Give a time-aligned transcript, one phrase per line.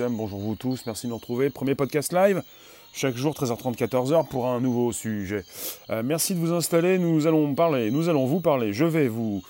[0.00, 1.50] Bonjour vous tous, merci de nous retrouver.
[1.50, 2.42] Premier podcast live,
[2.94, 5.44] chaque jour 13h30, 14h pour un nouveau sujet.
[5.90, 9.42] Euh, merci de vous installer, nous allons parler, nous allons vous parler, je vais vous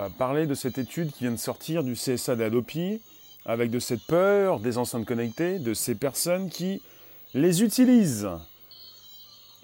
[0.00, 3.02] euh, parler de cette étude qui vient de sortir du CSA d'Adopi,
[3.44, 6.80] avec de cette peur des enceintes connectées, de ces personnes qui
[7.34, 8.30] les utilisent.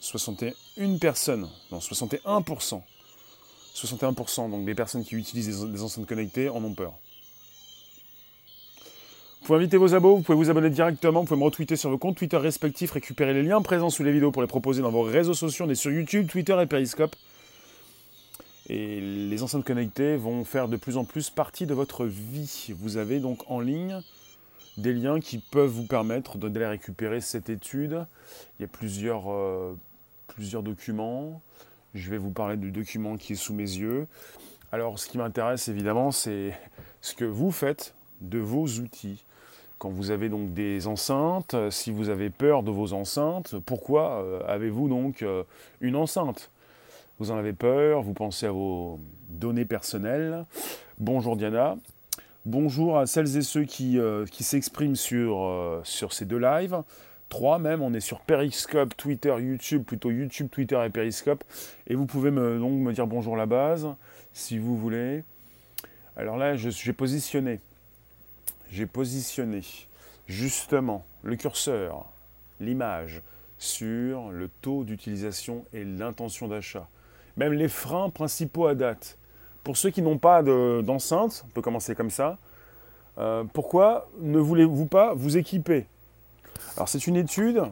[0.01, 2.83] 61 personnes, non 61%,
[3.75, 6.93] 61% donc des personnes qui utilisent des enceintes connectées en ont peur.
[9.41, 11.89] Vous pouvez inviter vos abos, vous pouvez vous abonner directement, vous pouvez me retweeter sur
[11.89, 14.91] vos comptes Twitter respectifs, récupérer les liens présents sous les vidéos pour les proposer dans
[14.91, 15.65] vos réseaux sociaux.
[15.67, 17.17] On est sur YouTube, Twitter et Periscope.
[18.69, 22.69] Et les enceintes connectées vont faire de plus en plus partie de votre vie.
[22.79, 24.03] Vous avez donc en ligne
[24.77, 28.07] des liens qui peuvent vous permettre d'aller récupérer cette étude.
[28.59, 29.75] Il y a plusieurs, euh,
[30.29, 31.41] plusieurs documents.
[31.95, 34.07] Je vais vous parler du document qui est sous mes yeux.
[34.71, 36.53] Alors ce qui m'intéresse évidemment, c'est
[37.01, 39.25] ce que vous faites de vos outils.
[39.81, 44.43] Quand vous avez donc des enceintes, si vous avez peur de vos enceintes, pourquoi euh,
[44.47, 45.43] avez-vous donc euh,
[45.81, 46.51] une enceinte?
[47.19, 50.45] Vous en avez peur, vous pensez à vos données personnelles.
[50.99, 51.79] Bonjour Diana.
[52.45, 56.83] Bonjour à celles et ceux qui, euh, qui s'expriment sur, sur ces deux lives.
[57.31, 61.43] Trois même, on est sur Periscope, Twitter, YouTube, plutôt YouTube, Twitter et Periscope.
[61.87, 63.89] Et vous pouvez me, donc me dire bonjour la base,
[64.35, 65.25] si vous voulez.
[66.19, 67.61] Alors là, j'ai positionné
[68.71, 69.63] j'ai positionné
[70.27, 72.07] justement le curseur,
[72.61, 73.23] l'image,
[73.59, 76.89] sur le taux d'utilisation et l'intention d'achat.
[77.37, 79.19] Même les freins principaux à date.
[79.65, 82.39] Pour ceux qui n'ont pas d'enceinte, on peut commencer comme ça,
[83.19, 85.87] euh, pourquoi ne voulez-vous pas vous équiper?
[86.77, 87.63] Alors c'est une étude,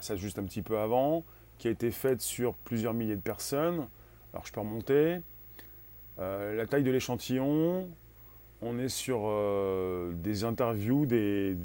[0.00, 1.24] ça juste un petit peu avant,
[1.58, 3.86] qui a été faite sur plusieurs milliers de personnes.
[4.32, 5.20] Alors je peux remonter.
[6.18, 7.88] Euh, la taille de l'échantillon,
[8.62, 11.56] on est sur euh, des interviews, des,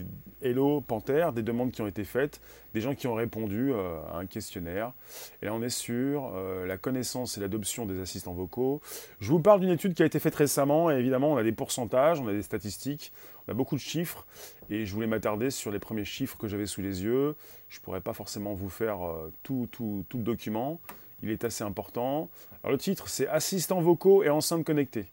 [0.41, 2.41] Hello Panther, des demandes qui ont été faites,
[2.73, 4.93] des gens qui ont répondu euh, à un questionnaire.
[5.41, 8.81] Et là, on est sur euh, la connaissance et l'adoption des assistants vocaux.
[9.19, 11.51] Je vous parle d'une étude qui a été faite récemment, et évidemment, on a des
[11.51, 13.11] pourcentages, on a des statistiques,
[13.47, 14.25] on a beaucoup de chiffres,
[14.69, 17.35] et je voulais m'attarder sur les premiers chiffres que j'avais sous les yeux.
[17.69, 18.97] Je ne pourrais pas forcément vous faire
[19.43, 20.81] tout, tout, tout le document.
[21.23, 22.29] Il est assez important.
[22.63, 25.05] Alors, le titre, c'est Assistants vocaux et enceintes connectées.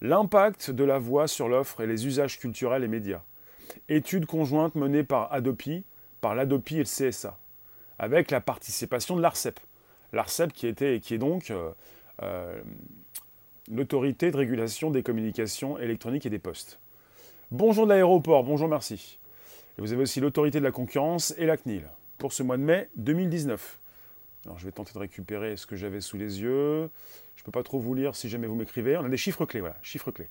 [0.00, 3.22] L'impact de la voix sur l'offre et les usages culturels et médias.
[3.88, 5.84] Étude conjointe menée par Adopi,
[6.20, 7.38] par l'Adopi et le CSA,
[7.98, 9.58] avec la participation de l'ARCEP.
[10.12, 11.70] L'ARCEP qui, était, qui est donc euh,
[12.22, 12.60] euh,
[13.70, 16.78] l'autorité de régulation des communications électroniques et des postes.
[17.50, 19.18] Bonjour de l'aéroport, bonjour merci.
[19.76, 21.84] Et vous avez aussi l'autorité de la concurrence et la CNIL
[22.18, 23.78] pour ce mois de mai 2019.
[24.46, 26.90] Alors je vais tenter de récupérer ce que j'avais sous les yeux.
[27.36, 28.96] Je ne peux pas trop vous lire si jamais vous m'écrivez.
[28.96, 30.28] On a des chiffres clés, voilà, chiffres clés.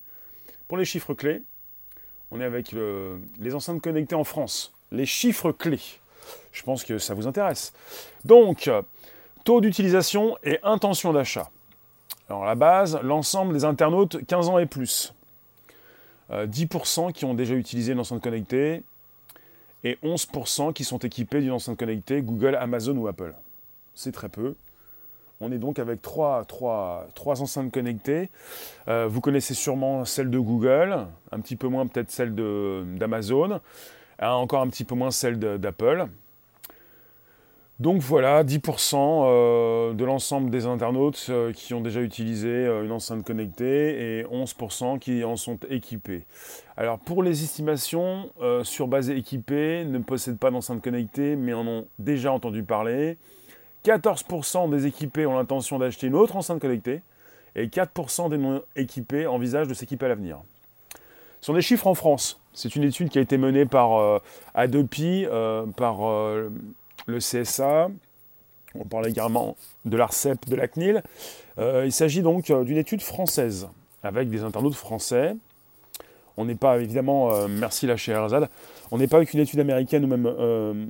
[0.68, 1.42] Pour les chiffres clés,
[2.32, 2.74] on est avec
[3.40, 4.74] les enceintes connectées en France.
[4.92, 5.82] Les chiffres clés.
[6.52, 7.74] Je pense que ça vous intéresse.
[8.26, 8.70] Donc,
[9.44, 11.50] taux d'utilisation et intention d'achat.
[12.30, 15.14] Alors, la base, l'ensemble des internautes 15 ans et plus.
[16.32, 18.82] 10% euh, qui ont déjà utilisé une enceinte connectée
[19.84, 23.36] et 11% qui sont équipés d'une enceinte connectée Google, Amazon ou Apple
[23.94, 24.56] c'est très peu.
[25.44, 26.46] On est donc avec trois,
[27.26, 28.30] enceintes connectées.
[28.88, 33.60] Euh, vous connaissez sûrement celle de Google, un petit peu moins peut-être celle d'Amazon,
[34.20, 36.08] hein, encore un petit peu moins celle d'Apple.
[37.82, 43.26] Donc voilà, 10% euh, de l'ensemble des internautes euh, qui ont déjà utilisé une enceinte
[43.26, 46.24] connectée et 11% qui en sont équipés.
[46.78, 48.30] Alors pour les estimations,
[48.64, 53.18] sur base équipée, ne possèdent pas d'enceinte connectée mais en ont déjà entendu parler.
[53.86, 57.02] 14% des équipés ont l'intention d'acheter une autre enceinte connectée
[57.56, 60.40] et 4% des non équipés envisagent de s'équiper à l'avenir.
[61.42, 62.40] Ce sont des chiffres en France.
[62.54, 64.20] C'est une étude qui a été menée par euh,
[64.54, 66.50] Adopi, euh, par euh,
[67.06, 67.90] le CSA.
[68.76, 71.04] On parle également de l'ARCEP, de la CNIL.
[71.58, 73.68] il s'agit donc d'une étude française,
[74.02, 75.36] avec des internautes français.
[76.38, 78.50] On n'est pas, évidemment, merci la Sheherazade,
[78.90, 80.90] on n'est pas avec une étude américaine ou même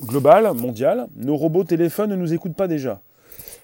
[0.00, 3.00] global, mondial, nos robots téléphones ne nous écoutent pas déjà.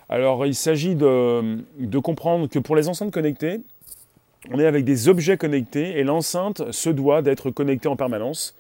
[0.09, 3.61] Alors il s'agit de, comprendre que pour les enceintes connectées,
[4.51, 8.55] on est avec des objets connectés et l'enceinte se doit d'être connectée en permanence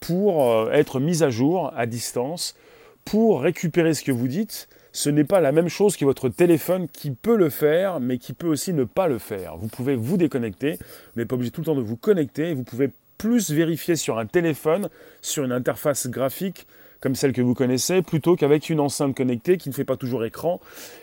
[0.00, 2.56] pour euh, être mise à jour à distance,
[3.04, 4.68] pour récupérer ce que vous dites.
[4.90, 8.34] Ce n'est pas la même chose que votre téléphone qui peut le faire, mais qui
[8.34, 9.56] peut aussi ne pas le faire.
[9.56, 12.64] Vous pouvez vous déconnecter, vous n'êtes pas obligé tout le temps de vous connecter, vous
[12.64, 14.90] pouvez plus vérifier sur un téléphone,
[15.22, 16.66] sur une interface graphique,
[17.02, 20.24] comme celle que vous connaissez, plutôt qu'avec une enceinte connectée qui ne fait pas toujours
[20.24, 20.60] écran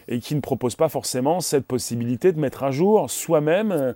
[0.08, 3.94] et qui ne propose pas forcément cette possibilité de mettre à jour soi-même,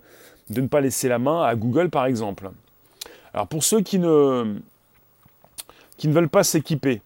[0.50, 2.50] de ne pas laisser la main à Google par exemple.
[3.32, 4.60] Alors pour ceux qui ne,
[5.96, 7.00] qui ne veulent pas s'équiper,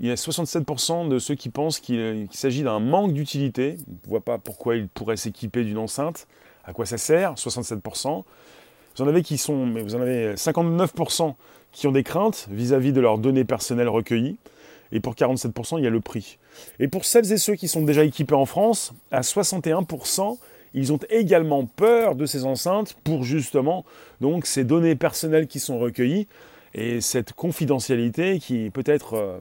[0.00, 3.76] il y a 67% de ceux qui pensent qu'il s'agit d'un manque d'utilité.
[3.86, 6.26] On ne voit pas pourquoi ils pourraient s'équiper d'une enceinte.
[6.64, 8.24] À quoi ça sert 67%.
[8.96, 11.34] Vous en avez qui sont, mais vous en avez 59%
[11.72, 14.36] qui ont des craintes vis-à-vis de leurs données personnelles recueillies.
[14.90, 16.38] Et pour 47%, il y a le prix.
[16.78, 20.38] Et pour celles et ceux qui sont déjà équipés en France, à 61%,
[20.72, 23.84] ils ont également peur de ces enceintes pour justement
[24.20, 26.26] donc ces données personnelles qui sont recueillies
[26.72, 29.38] et cette confidentialité qui peut-être euh,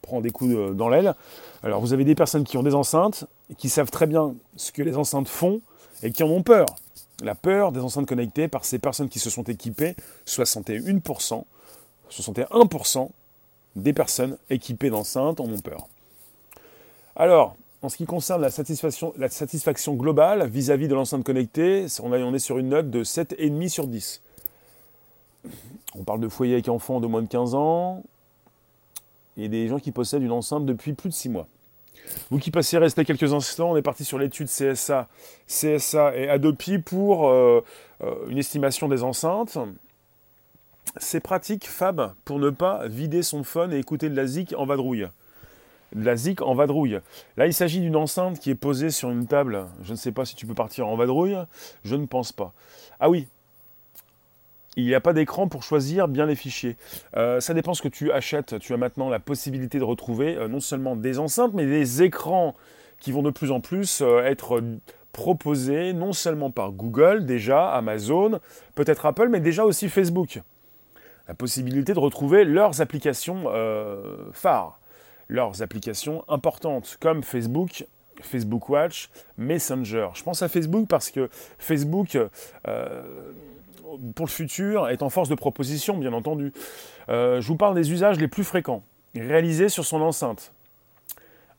[0.00, 1.14] prend des coups dans l'aile.
[1.62, 3.26] Alors vous avez des personnes qui ont des enceintes,
[3.58, 5.60] qui savent très bien ce que les enceintes font
[6.02, 6.66] et qui en ont peur.
[7.22, 9.94] La peur des enceintes connectées par ces personnes qui se sont équipées,
[10.26, 11.44] 61%,
[12.10, 13.10] 61%
[13.76, 15.88] des personnes équipées d'enceintes en ont peur.
[17.16, 22.34] Alors, en ce qui concerne la satisfaction, la satisfaction globale vis-à-vis de l'enceinte connectée, on,
[22.34, 24.22] est sur une note de 7,5 sur 10.
[25.94, 28.02] On parle de foyers avec enfants de moins de 15 ans
[29.36, 31.46] et des gens qui possèdent une enceinte depuis plus de 6 mois.
[32.30, 35.08] Vous qui passez rester quelques instants, on est parti sur l'étude CSA,
[35.46, 37.64] CSA et Adopi pour euh,
[38.02, 39.58] euh, une estimation des enceintes.
[40.96, 44.66] C'est pratique, Fab, pour ne pas vider son phone et écouter de la zik en
[44.66, 45.08] vadrouille.
[45.94, 47.00] De la zik en vadrouille.
[47.36, 49.66] Là, il s'agit d'une enceinte qui est posée sur une table.
[49.82, 51.36] Je ne sais pas si tu peux partir en vadrouille.
[51.84, 52.52] Je ne pense pas.
[52.98, 53.26] Ah oui,
[54.76, 56.76] il n'y a pas d'écran pour choisir bien les fichiers.
[57.16, 58.58] Euh, ça dépend ce que tu achètes.
[58.60, 62.54] Tu as maintenant la possibilité de retrouver euh, non seulement des enceintes, mais des écrans
[63.00, 64.62] qui vont de plus en plus euh, être
[65.12, 68.38] proposés non seulement par Google, déjà, Amazon,
[68.76, 70.40] peut-être Apple, mais déjà aussi Facebook.
[71.26, 73.44] La possibilité de retrouver leurs applications
[74.32, 74.80] phares,
[75.28, 77.86] leurs applications importantes, comme Facebook
[78.20, 79.08] Facebook Watch,
[79.38, 80.08] Messenger.
[80.14, 82.18] Je pense à Facebook parce que Facebook
[84.14, 86.52] pour le futur est en force de proposition, bien entendu.
[87.08, 88.82] Euh, je vous parle des usages les plus fréquents,
[89.14, 90.52] réalisés sur son enceinte.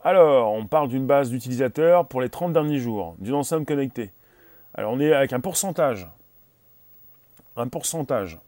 [0.04, 4.12] Alors, on parle d'une base d'utilisateurs pour les 30 derniers jours, d'une enceinte connectée.
[4.74, 6.07] Alors, on est avec un pourcentage.
[7.56, 8.39] Un pourcentage.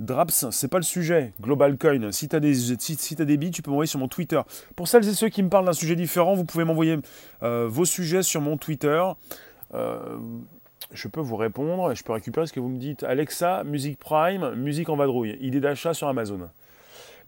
[0.00, 1.32] Draps, c'est pas le sujet.
[1.40, 4.40] Global Coin, si tu as, des, bits, tu peux m'envoyer sur mon Twitter.
[4.74, 6.98] Pour celles et ceux qui me parlent d'un sujet différent, vous pouvez m'envoyer
[7.44, 9.00] euh, vos sujets sur mon Twitter.
[9.74, 10.18] Euh,
[10.92, 13.02] je peux vous répondre et je peux récupérer ce que vous me dites.
[13.02, 16.48] Alexa, musique Prime, musique en vadrouille, idée d'achat sur Amazon.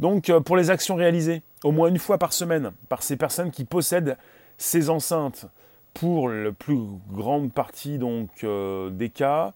[0.00, 3.50] Donc euh, pour les actions réalisées, au moins une fois par semaine, par ces personnes
[3.50, 4.16] qui possèdent
[4.58, 5.46] ces enceintes,
[5.94, 6.78] pour la plus
[7.12, 9.54] grande partie donc, euh, des cas,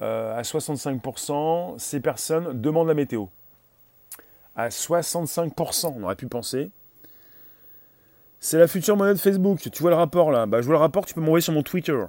[0.00, 3.26] euh, à 65%, ces personnes demandent la météo.
[4.56, 6.70] À 65%, on aurait pu penser.
[8.40, 9.58] C'est la future monnaie de Facebook.
[9.60, 11.62] Tu vois le rapport là bah, Je vois le rapport, tu peux m'envoyer sur mon
[11.62, 12.02] Twitter.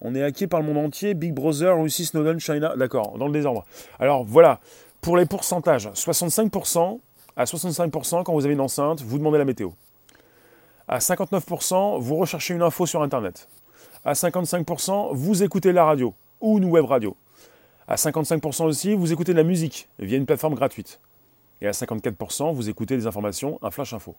[0.00, 2.74] On est hacké par le monde entier, Big Brother, Russie, Snowden, China.
[2.76, 3.64] D'accord, dans le désordre.
[3.98, 4.60] Alors voilà,
[5.00, 6.98] pour les pourcentages, 65%,
[7.36, 9.70] à 65%, quand vous avez une enceinte, vous demandez la météo.
[10.88, 13.48] À 59%, vous recherchez une info sur Internet.
[14.04, 17.16] À 55%, vous écoutez la radio ou une web radio.
[17.88, 21.00] À 55% aussi, vous écoutez de la musique via une plateforme gratuite.
[21.60, 24.14] Et à 54%, vous écoutez des informations, un flash info.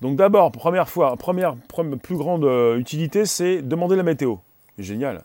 [0.00, 1.56] Donc d'abord, première fois, première,
[2.02, 4.36] plus grande euh, utilité, c'est demander la météo.
[4.78, 5.22] Génial.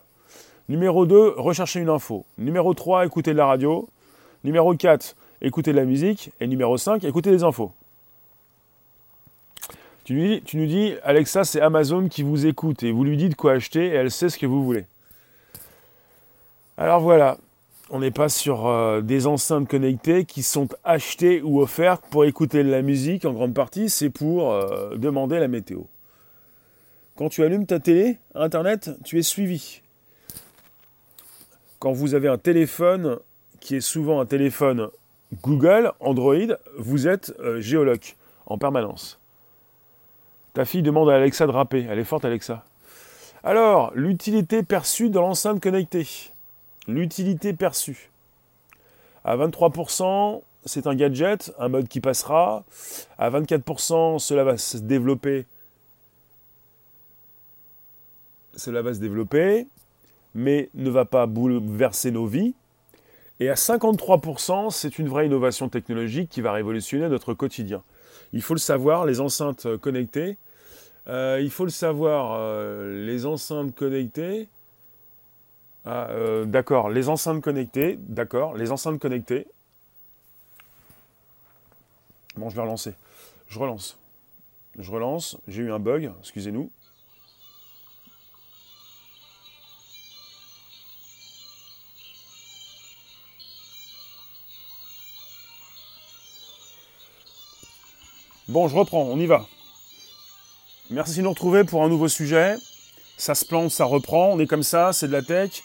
[0.69, 2.25] Numéro 2, rechercher une info.
[2.38, 3.89] Numéro 3, écouter de la radio.
[4.44, 6.31] Numéro 4, écouter de la musique.
[6.40, 7.73] Et numéro 5, écouter des infos.
[10.06, 13.54] Tu, tu nous dis, Alexa, c'est Amazon qui vous écoute et vous lui dites quoi
[13.54, 14.85] acheter et elle sait ce que vous voulez.
[16.78, 17.37] Alors voilà,
[17.92, 22.64] on n'est pas sur euh, des enceintes connectées qui sont achetées ou offertes pour écouter
[22.64, 25.81] de la musique en grande partie, c'est pour euh, demander la météo.
[27.18, 29.81] Quand tu allumes ta télé, Internet, tu es suivi.
[31.80, 33.19] Quand vous avez un téléphone
[33.60, 34.88] qui est souvent un téléphone
[35.44, 39.19] Google, Android, vous êtes euh, géologue en permanence.
[40.54, 41.86] Ta fille demande à Alexa de rapper.
[41.90, 42.64] Elle est forte, Alexa.
[43.44, 46.31] Alors, l'utilité perçue dans l'enceinte connectée.
[46.92, 48.12] L'utilité perçue.
[49.24, 52.66] À 23%, c'est un gadget, un mode qui passera.
[53.18, 55.45] À 24%, cela va se développer.
[58.56, 59.68] Cela va se développer,
[60.36, 62.54] mais ne va pas bouleverser nos vies.
[63.40, 67.81] Et à 53%, c'est une vraie innovation technologique qui va révolutionner notre quotidien.
[68.33, 70.38] Il faut le savoir, les enceintes connectées.
[71.07, 74.48] Euh, il faut le savoir, euh, les enceintes connectées
[75.85, 79.47] ah, euh, d'accord, les enceintes connectées, d'accord, les enceintes connectées.
[82.35, 82.94] Bon, je vais relancer.
[83.47, 83.97] Je relance.
[84.78, 86.71] Je relance, j'ai eu un bug, excusez-nous.
[98.47, 99.45] Bon, je reprends, on y va.
[100.90, 102.57] Merci de nous retrouver pour un nouveau sujet.
[103.18, 105.63] Ça se plante, ça reprend, on est comme ça, c'est de la tech.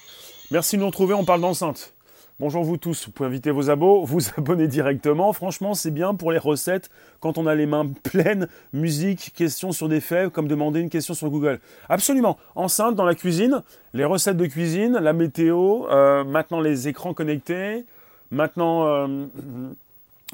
[0.51, 1.93] Merci de nous retrouver, on parle d'enceinte.
[2.39, 5.33] Bonjour vous tous, vous pouvez inviter vos abos, vous abonner directement.
[5.33, 9.89] Franchement, c'est bien pour les recettes quand on a les mains pleines, musique, questions sur
[9.89, 11.61] des faits, comme demander une question sur Google.
[11.89, 12.37] Absolument.
[12.55, 13.63] Enceinte dans la cuisine,
[13.95, 17.87] les recettes de cuisine, la météo, euh, maintenant les écrans connectés,
[18.31, 19.27] maintenant, euh,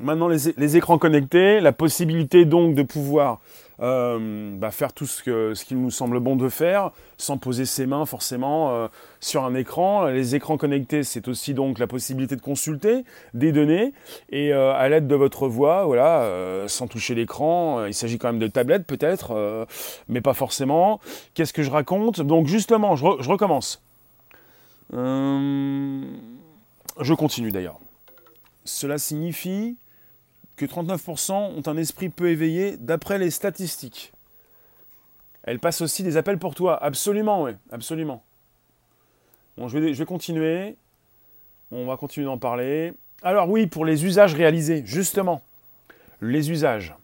[0.02, 3.40] maintenant les, écrans connectés, la possibilité donc de pouvoir
[3.80, 8.06] euh, bah, faire tout ce, qu'il nous semble bon de faire, sans poser ses mains
[8.06, 8.88] forcément euh,
[9.20, 10.06] sur un écran.
[10.06, 13.04] Les écrans connectés, c'est aussi donc la possibilité de consulter
[13.34, 13.92] des données
[14.30, 17.86] et euh, à l'aide de votre voix, voilà, sans toucher l'écran.
[17.86, 19.66] Il s'agit quand même de tablettes peut-être,
[20.08, 21.00] mais pas forcément.
[21.34, 22.20] Qu'est-ce que je raconte?
[22.20, 23.82] Donc justement, je recommence.
[24.92, 26.04] je
[27.14, 27.78] continue d'ailleurs.
[28.64, 29.76] Cela signifie
[30.66, 34.12] que 39% ont un esprit peu éveillé d'après les statistiques.
[35.42, 36.80] Elle passe aussi des appels pour toi.
[36.80, 38.22] Absolument, oui, absolument.
[39.58, 40.76] Bon, je vais, je vais continuer.
[41.72, 42.92] on va continuer d'en parler.
[43.22, 45.42] Alors oui, pour les usages réalisés, justement.
[46.20, 46.94] Les usages.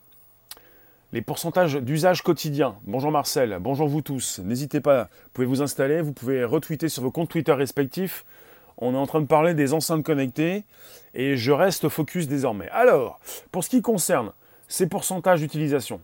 [1.13, 2.77] Les pourcentages d'usage quotidien.
[2.85, 4.39] Bonjour Marcel, bonjour vous tous.
[4.39, 8.25] N'hésitez pas, vous pouvez vous installer, vous pouvez retweeter sur vos comptes Twitter respectifs
[8.79, 10.65] on est en train de parler des enceintes connectées
[11.15, 12.69] et je reste focus désormais.
[12.71, 13.21] Alors,
[13.51, 14.33] pour ce qui concerne
[14.69, 16.01] ces pourcentages d'utilisation,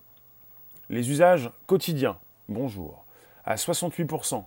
[0.90, 3.04] les usages quotidiens, bonjour,
[3.45, 4.45] à 68%.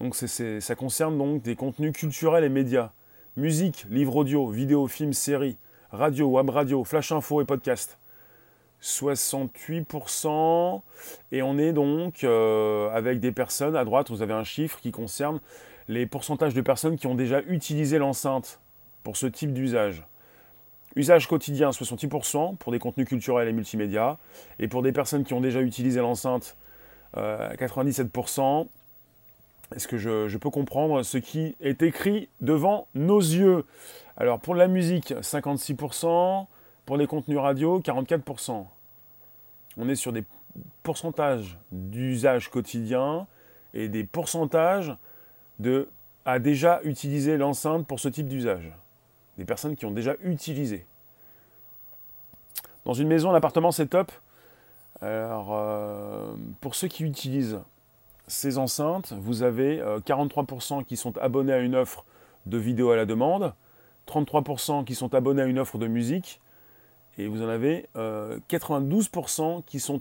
[0.00, 2.90] Donc ça concerne donc des contenus culturels et médias,
[3.36, 5.56] musique, livres audio, vidéos, films, séries,
[5.92, 7.98] radio, web radio, flash info et podcast.
[8.82, 10.82] 68%
[11.30, 14.90] et on est donc euh, avec des personnes à droite, vous avez un chiffre qui
[14.90, 15.38] concerne
[15.88, 18.60] les pourcentages de personnes qui ont déjà utilisé l'enceinte
[19.02, 20.04] pour ce type d'usage.
[20.94, 24.18] Usage quotidien 68% pour des contenus culturels et multimédia.
[24.58, 26.56] Et pour des personnes qui ont déjà utilisé l'enceinte,
[27.16, 28.40] 97%.
[28.40, 28.64] Euh,
[29.74, 33.64] Est-ce que je, peux comprendre ce qui est écrit devant nos yeux?
[34.16, 36.46] Alors pour la musique, 56%.
[36.84, 38.66] Pour les contenus radio, 44%.
[39.76, 40.24] On est sur des
[40.82, 43.26] pourcentages d'usage quotidien
[43.72, 44.92] et des pourcentages
[45.62, 45.88] de,
[46.24, 48.72] a déjà utilisé l'enceinte pour ce type d'usage.
[49.38, 50.86] Des personnes qui ont déjà utilisé.
[52.84, 54.12] Dans une maison, un appartement, c'est top.
[55.00, 57.60] Alors, euh, pour ceux qui utilisent
[58.28, 62.04] ces enceintes, vous avez 43% euh, qui sont abonnés à une offre
[62.46, 63.54] de vidéo à la demande,
[64.06, 66.40] 33% qui sont abonnés à une offre de musique,
[67.18, 70.00] et vous en avez 92% euh, qui sont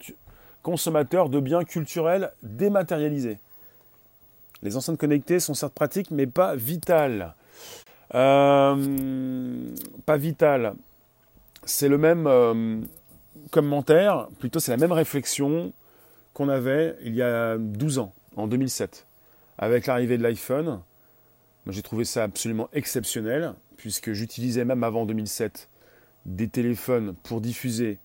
[0.62, 3.40] consommateurs de biens culturels dématérialisés.
[4.64, 7.36] Les enceintes connectées sont certes pratiques, mais pas vitales.
[8.14, 9.74] Euh,
[10.06, 10.74] pas vitales.
[11.66, 12.82] C'est le même euh,
[13.52, 15.74] commentaire, plutôt c'est la même réflexion
[16.34, 19.06] qu'on avait il y a 12 ans, en 2007,
[19.58, 20.82] avec l'arrivée de l'iPhone.
[21.68, 25.70] J'ai trouvé ça absolument exceptionnel, puisque j'utilisais même avant 2007
[26.26, 28.00] des téléphones pour diffuser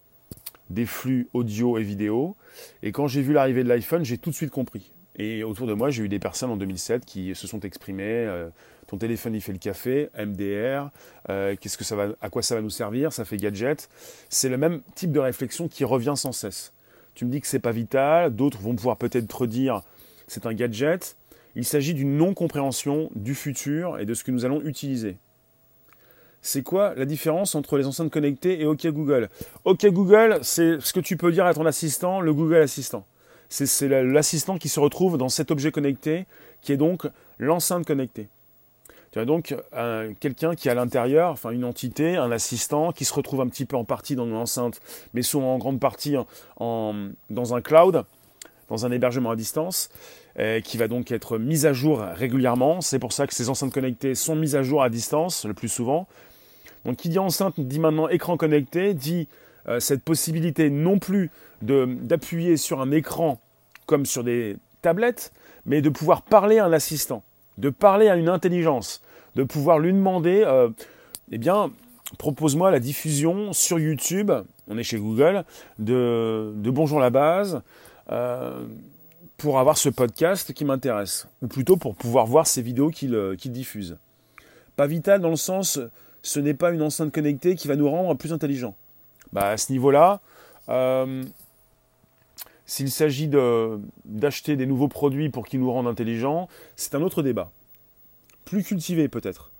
[0.70, 2.36] des flux audio et vidéo.
[2.82, 4.92] Et quand j'ai vu l'arrivée de l'iPhone, j'ai tout de suite compris.
[5.18, 8.04] Et autour de moi, j'ai eu des personnes en 2007 qui se sont exprimées.
[8.04, 8.48] Euh,
[8.86, 10.90] ton téléphone, il fait le café, MDR.
[11.30, 13.88] Euh, qu'est-ce que ça va, à quoi ça va nous servir Ça fait gadget.
[14.28, 16.72] C'est le même type de réflexion qui revient sans cesse.
[17.14, 18.34] Tu me dis que c'est pas vital.
[18.34, 19.80] D'autres vont pouvoir peut-être dire
[20.26, 21.16] c'est un gadget.
[21.54, 25.16] Il s'agit d'une non-compréhension du futur et de ce que nous allons utiliser.
[26.42, 29.30] C'est quoi la différence entre les enceintes connectées et OK Google?
[29.64, 33.06] OK Google, c'est ce que tu peux dire à ton assistant, le Google Assistant
[33.48, 36.26] c'est l'assistant qui se retrouve dans cet objet connecté,
[36.62, 37.06] qui est donc
[37.38, 38.28] l'enceinte connectée.
[39.12, 39.54] Tu as donc
[40.20, 43.64] quelqu'un qui est à l'intérieur, enfin une entité, un assistant, qui se retrouve un petit
[43.64, 44.80] peu en partie dans l'enceinte,
[45.14, 46.16] mais souvent en grande partie
[46.58, 48.04] dans un cloud,
[48.68, 49.90] dans un hébergement à distance,
[50.64, 52.82] qui va donc être mis à jour régulièrement.
[52.82, 55.68] C'est pour ça que ces enceintes connectées sont mises à jour à distance le plus
[55.68, 56.06] souvent.
[56.84, 59.28] Donc qui dit enceinte dit maintenant écran connecté, dit
[59.68, 61.30] euh, cette possibilité non plus
[61.62, 63.40] d'appuyer sur un écran
[63.86, 65.32] comme sur des tablettes,
[65.64, 67.22] mais de pouvoir parler à un assistant,
[67.58, 69.02] de parler à une intelligence,
[69.34, 70.68] de pouvoir lui demander, euh,
[71.30, 71.70] eh bien,
[72.18, 74.30] propose-moi la diffusion sur YouTube,
[74.68, 75.44] on est chez Google,
[75.78, 77.62] de, Bonjour la base,
[78.10, 78.66] euh,
[79.36, 83.98] pour avoir ce podcast qui m'intéresse, ou plutôt pour pouvoir voir ces vidéos qu'il diffuse.
[84.76, 85.80] Pas vital dans le sens,
[86.22, 88.74] ce n'est pas une enceinte connectée qui va nous rendre plus intelligents.
[89.32, 90.20] Bah, à ce niveau-là,
[90.68, 91.24] euh,
[92.64, 93.30] s'il s'agit
[94.04, 97.50] d'acheter des nouveaux produits pour qu'ils nous rendent intelligents, c'est un autre débat.
[98.44, 99.50] Plus cultivé peut-être.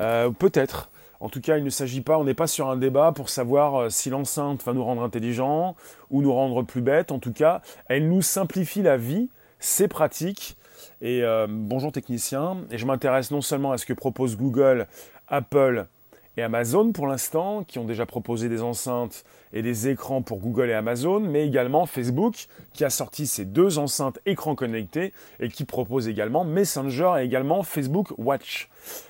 [0.00, 0.90] Euh, peut-être.
[1.20, 3.76] En tout cas, il ne s'agit pas, on n'est pas sur un débat pour savoir
[3.76, 5.74] euh, si l'enceinte va nous rendre intelligents
[6.10, 7.12] ou nous rendre plus bêtes.
[7.12, 10.56] En tout cas, elle nous simplifie la vie, c'est pratique.
[11.00, 14.86] Et bonjour technicien, et je m'intéresse non seulement à ce que propose Google,
[15.28, 15.86] Apple
[16.36, 20.70] et Amazon pour l'instant, qui ont déjà proposé des enceintes et des écrans pour Google
[20.70, 25.64] et Amazon, mais également Facebook, qui a sorti ses deux enceintes écrans connectés et qui
[25.64, 28.68] propose également Messenger et également Facebook Watch.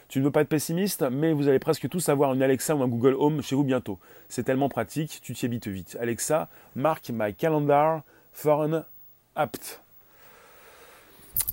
[0.09, 2.83] Tu ne veux pas être pessimiste, mais vous allez presque tous avoir une Alexa ou
[2.83, 3.99] un Google Home chez vous bientôt.
[4.28, 5.97] C'est tellement pratique, tu t'y habites vite.
[6.00, 8.02] Alexa, mark my calendar
[8.33, 8.83] for an
[9.35, 9.81] apt.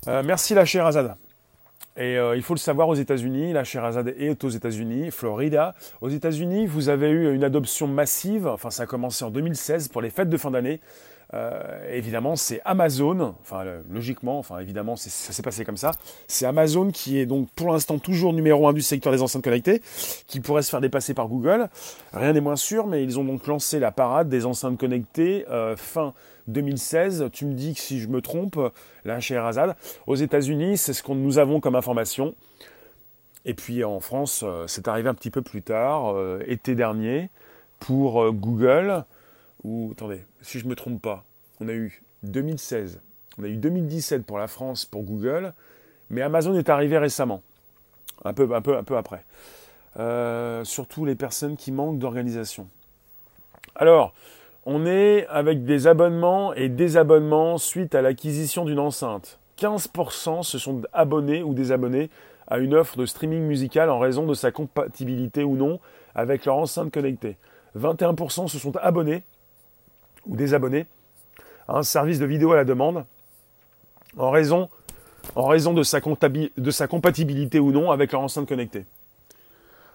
[0.06, 1.16] Euh, merci la chère Azad.
[1.96, 5.74] Et euh, il faut le savoir aux États-Unis, la Sherazade est aux États-Unis, Florida.
[6.00, 10.00] Aux États-Unis, vous avez eu une adoption massive, enfin ça a commencé en 2016 pour
[10.00, 10.80] les fêtes de fin d'année.
[11.34, 15.92] Euh, évidemment, c'est Amazon, enfin logiquement, enfin évidemment, ça s'est passé comme ça.
[16.28, 19.80] C'est Amazon qui est donc pour l'instant toujours numéro un du secteur des enceintes connectées,
[20.26, 21.68] qui pourrait se faire dépasser par Google.
[22.12, 25.74] Rien n'est moins sûr, mais ils ont donc lancé la parade des enceintes connectées euh,
[25.74, 26.12] fin
[26.48, 27.30] 2016.
[27.32, 28.58] Tu me dis que si je me trompe,
[29.06, 29.74] là chez Erazad,
[30.06, 32.34] aux États-Unis, c'est ce que nous avons comme information.
[33.46, 36.14] Et puis en France, euh, c'est arrivé un petit peu plus tard,
[36.46, 37.30] été dernier,
[37.80, 39.04] pour Google
[39.64, 41.24] ou attendez, si je ne me trompe pas,
[41.60, 43.00] on a eu 2016,
[43.38, 45.54] on a eu 2017 pour la France, pour Google,
[46.10, 47.42] mais Amazon est arrivé récemment,
[48.24, 49.24] un peu, un peu, un peu après.
[49.98, 52.66] Euh, surtout les personnes qui manquent d'organisation.
[53.74, 54.14] Alors,
[54.64, 59.38] on est avec des abonnements et désabonnements suite à l'acquisition d'une enceinte.
[59.58, 62.10] 15% se sont abonnés ou désabonnés
[62.48, 65.78] à une offre de streaming musical en raison de sa compatibilité ou non
[66.14, 67.36] avec leur enceinte connectée.
[67.78, 69.22] 21% se sont abonnés
[70.26, 70.86] ou des abonnés
[71.68, 73.04] à un service de vidéo à la demande
[74.16, 74.68] en raison,
[75.36, 78.84] de sa compatibilité ou non avec leur enceinte connectée.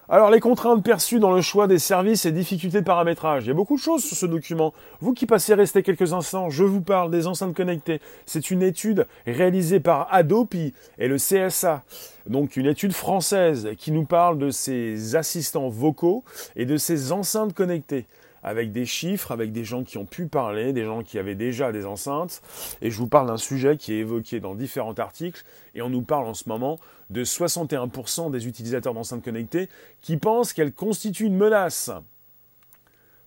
[0.09, 3.43] Alors les contraintes perçues dans le choix des services et difficultés de paramétrage.
[3.43, 4.73] Il y a beaucoup de choses sur ce document.
[5.01, 7.99] Vous qui passez rester quelques instants, je vous parle des enceintes connectées.
[8.25, 11.83] C'est une étude réalisée par Adopi et le CSA.
[12.25, 16.23] Donc une étude française qui nous parle de ces assistants vocaux
[16.55, 18.05] et de ces enceintes connectées
[18.47, 21.73] avec des chiffres, avec des gens qui ont pu parler, des gens qui avaient déjà
[21.73, 22.41] des enceintes.
[22.81, 25.43] Et je vous parle d'un sujet qui est évoqué dans différents articles.
[25.75, 26.79] Et on nous parle en ce moment
[27.09, 29.67] de 61% des utilisateurs d'enceintes connectées
[30.01, 31.91] qui pensent qu'elles constituent une menace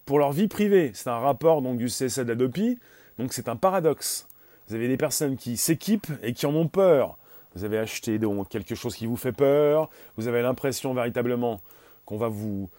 [0.07, 0.91] pour leur vie privée.
[0.95, 2.79] C'est un rapport donc du CSA d'Adopi.
[3.19, 4.27] Donc c'est un paradoxe.
[4.69, 7.19] Vous avez des personnes qui s'équipent et qui en ont peur.
[7.55, 9.91] Vous avez acheté donc quelque chose qui vous fait peur.
[10.17, 11.61] Vous avez l'impression véritablement
[12.07, 12.71] qu'on va vous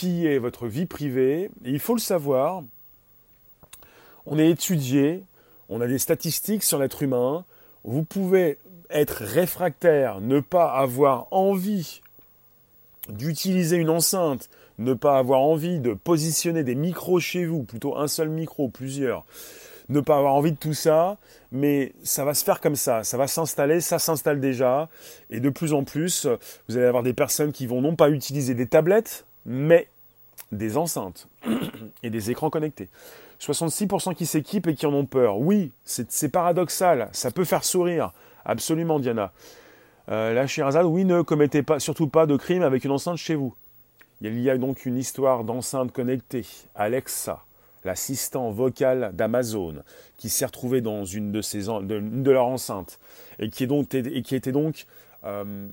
[0.00, 1.50] piller votre vie privée.
[1.62, 2.62] il faut le savoir,
[4.24, 5.24] on est étudié,
[5.68, 7.44] on a des statistiques sur l'être humain.
[7.84, 8.56] Vous pouvez
[8.88, 12.00] être réfractaire, ne pas avoir envie
[13.10, 18.08] d'utiliser une enceinte, ne pas avoir envie de positionner des micros chez vous, plutôt un
[18.08, 19.26] seul micro, plusieurs,
[19.90, 21.18] ne pas avoir envie de tout ça,
[21.52, 24.88] mais ça va se faire comme ça, ça va s'installer, ça s'installe déjà,
[25.28, 26.26] et de plus en plus,
[26.68, 29.88] vous allez avoir des personnes qui vont non pas utiliser des tablettes, mais
[30.52, 31.28] des enceintes
[32.02, 32.88] et des écrans connectés.
[33.40, 35.38] 66% qui s'équipent et qui en ont peur.
[35.38, 38.12] Oui, c'est paradoxal, ça peut faire sourire.
[38.44, 39.32] Absolument, Diana.
[40.10, 43.34] Euh, la Shirazade, oui, ne commettez pas, surtout pas de crime avec une enceinte chez
[43.34, 43.54] vous.
[44.20, 46.44] Il y a donc une histoire d'enceinte connectée.
[46.74, 47.44] Alexa,
[47.84, 49.82] l'assistant vocal d'Amazon,
[50.18, 52.98] qui s'est retrouvé dans une de, leurs enceintes
[53.38, 54.86] et qui, est donc, et qui était donc
[55.24, 55.66] euh,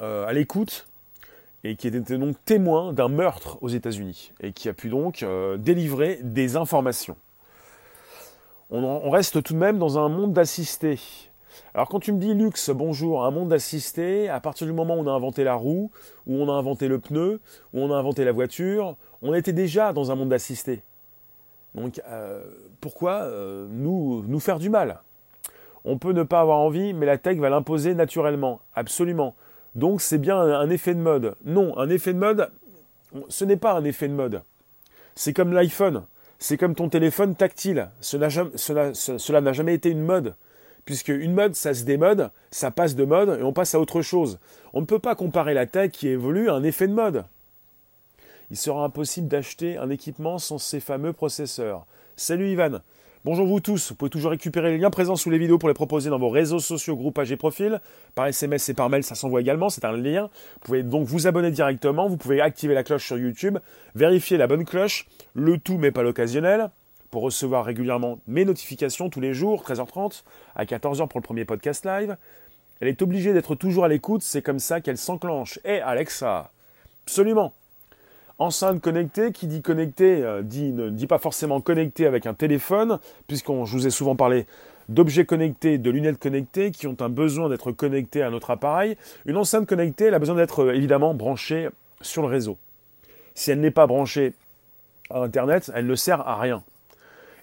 [0.00, 0.86] euh, à l'écoute
[1.66, 5.56] et qui était donc témoin d'un meurtre aux États-Unis et qui a pu donc euh,
[5.56, 7.16] délivrer des informations.
[8.70, 10.98] On, reste tout de même dans un monde d'assistés.
[11.74, 15.00] Alors quand tu me dis luxe, bonjour, un monde d'assistés, à partir du moment où
[15.00, 15.90] on a inventé la roue,
[16.26, 17.40] où on a inventé le pneu,
[17.72, 20.82] où on a inventé la voiture, on était déjà dans un monde d'assistés.
[21.74, 22.42] Donc euh,
[22.80, 25.00] pourquoi euh, nous, nous faire du mal?
[25.84, 29.36] On peut ne pas avoir envie, mais la tech va l'imposer naturellement, absolument.
[29.76, 31.36] Donc c'est bien un effet de mode.
[31.44, 32.50] Non, un effet de mode,
[33.28, 34.42] ce n'est pas un effet de mode.
[35.14, 36.02] C'est comme l'iPhone,
[36.38, 37.90] c'est comme ton téléphone tactile.
[38.00, 40.34] Cela n'a jamais été une mode.
[40.86, 44.02] Puisque une mode, ça se démode, ça passe de mode et on passe à autre
[44.02, 44.38] chose.
[44.72, 47.24] On ne peut pas comparer la tech qui évolue à un effet de mode.
[48.50, 51.84] Il sera impossible d'acheter un équipement sans ces fameux processeurs.
[52.16, 52.80] Salut Ivan.
[53.26, 55.74] Bonjour vous tous, vous pouvez toujours récupérer les liens présents sous les vidéos pour les
[55.74, 57.80] proposer dans vos réseaux sociaux, groupages et profils.
[58.14, 60.30] Par SMS et par mail, ça s'envoie également, c'est un lien.
[60.54, 63.58] Vous pouvez donc vous abonner directement, vous pouvez activer la cloche sur YouTube,
[63.96, 66.70] vérifier la bonne cloche, le tout mais pas l'occasionnel,
[67.10, 70.22] pour recevoir régulièrement mes notifications tous les jours, 13h30
[70.54, 72.16] à 14h pour le premier podcast live.
[72.78, 75.58] Elle est obligée d'être toujours à l'écoute, c'est comme ça qu'elle s'enclenche.
[75.64, 76.52] Et Alexa,
[77.06, 77.54] Absolument.
[78.38, 82.98] Enceinte connectée, qui dit connecté, euh, dit, ne dit pas forcément connecté avec un téléphone,
[83.26, 84.46] puisqu'on je vous ai souvent parlé
[84.90, 88.98] d'objets connectés, de lunettes connectées qui ont un besoin d'être connectés à notre appareil.
[89.24, 91.70] Une enceinte connectée, elle a besoin d'être euh, évidemment branchée
[92.02, 92.58] sur le réseau.
[93.34, 94.34] Si elle n'est pas branchée
[95.08, 96.62] à Internet, elle ne sert à rien.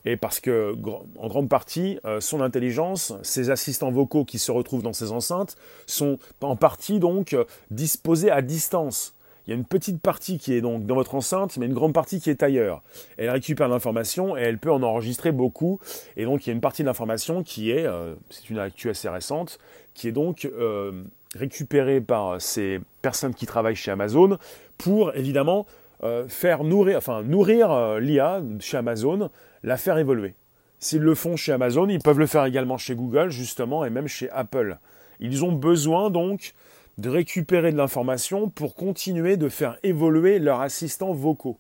[0.06, 0.76] Et parce que,
[1.18, 5.58] en grande partie, euh, son intelligence, ses assistants vocaux qui se retrouvent dans ces enceintes,
[5.88, 7.36] sont en partie donc
[7.72, 9.16] disposés à distance.
[9.46, 11.94] Il y a une petite partie qui est donc dans votre enceinte, mais une grande
[11.94, 12.82] partie qui est ailleurs.
[13.18, 15.80] Elle récupère l'information et elle peut en enregistrer beaucoup.
[16.16, 18.90] Et donc il y a une partie de l'information qui est, euh, c'est une actu
[18.90, 19.60] assez récente,
[19.94, 21.04] qui est donc euh,
[21.36, 24.38] récupérée par ces personnes qui travaillent chez Amazon
[24.78, 25.66] pour évidemment
[26.04, 29.30] euh, faire nourrir, enfin nourrir l'IA chez Amazon,
[29.64, 30.36] la faire évoluer.
[30.80, 34.08] S'ils le font chez Amazon, ils peuvent le faire également chez Google justement et même
[34.08, 34.78] chez Apple.
[35.20, 36.54] Ils ont besoin donc
[36.98, 41.58] de récupérer de l'information pour continuer de faire évoluer leurs assistants vocaux.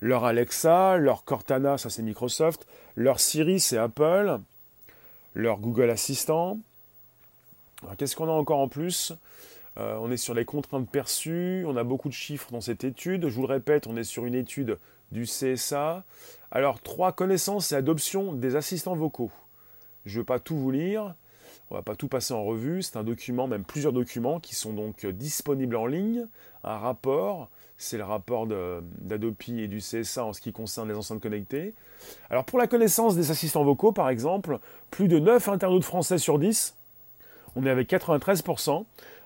[0.00, 2.66] Leur Alexa, leur Cortana, ça c'est Microsoft,
[2.96, 4.38] leur Siri c'est Apple,
[5.34, 6.58] leur Google Assistant.
[7.96, 9.12] Qu'est-ce qu'on a encore en plus?
[9.78, 13.28] Euh, On est sur les contraintes perçues, on a beaucoup de chiffres dans cette étude.
[13.28, 14.78] Je vous le répète, on est sur une étude
[15.12, 16.04] du CSA.
[16.50, 19.30] Alors, trois connaissances et adoption des assistants vocaux.
[20.06, 21.14] Je ne veux pas tout vous lire.
[21.70, 24.72] On va pas tout passer en revue, c'est un document, même plusieurs documents qui sont
[24.72, 26.26] donc disponibles en ligne.
[26.64, 31.20] Un rapport, c'est le rapport d'Adopi et du CSA en ce qui concerne les enceintes
[31.20, 31.74] connectées.
[32.30, 34.58] Alors pour la connaissance des assistants vocaux, par exemple,
[34.90, 36.74] plus de 9 internautes français sur 10,
[37.54, 38.84] on est avec 93%,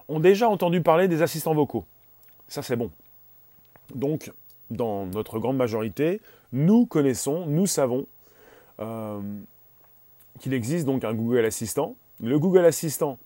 [0.09, 1.85] ont déjà entendu parler des assistants vocaux.
[2.49, 2.91] Ça c'est bon.
[3.95, 4.33] Donc,
[4.71, 6.21] dans notre grande majorité,
[6.53, 8.07] nous connaissons, nous savons
[8.81, 9.21] euh,
[10.41, 13.19] qu'il existe donc un Google Assistant le Google Assistant,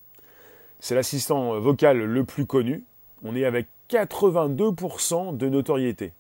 [0.80, 2.85] c'est l'assistant vocal le plus connu.
[3.22, 6.12] On est avec 82% de notoriété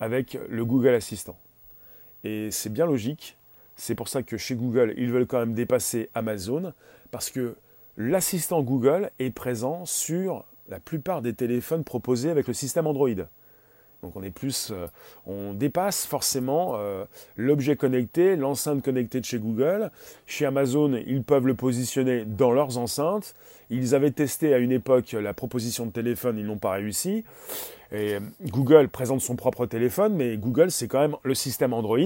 [0.00, 1.36] avec le Google Assistant.
[2.24, 3.36] Et c'est bien logique.
[3.76, 6.72] C'est pour ça que chez Google, ils veulent quand même dépasser Amazon,
[7.10, 7.56] parce que
[7.96, 13.10] l'assistant Google est présent sur la plupart des téléphones proposés avec le système Android.
[14.06, 14.86] Donc on est plus, euh,
[15.26, 17.04] on dépasse forcément euh,
[17.36, 19.90] l'objet connecté, l'enceinte connectée de chez Google.
[20.28, 23.34] Chez Amazon, ils peuvent le positionner dans leurs enceintes.
[23.68, 27.24] Ils avaient testé à une époque la proposition de téléphone, ils n'ont pas réussi.
[27.90, 31.98] Et euh, Google présente son propre téléphone, mais Google c'est quand même le système Android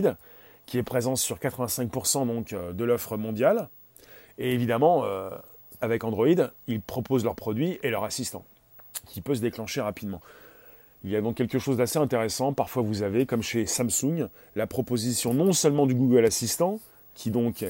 [0.65, 3.69] qui est présent sur 85% donc de l'offre mondiale.
[4.39, 5.05] Et évidemment,
[5.81, 6.29] avec Android,
[6.69, 8.45] ils proposent leurs produits et leur assistant,
[9.07, 10.21] qui peut se déclencher rapidement.
[11.05, 12.53] Il y a donc quelque chose d'assez intéressant.
[12.53, 16.79] Parfois, vous avez, comme chez Samsung, la proposition non seulement du Google Assistant,
[17.15, 17.65] qui donc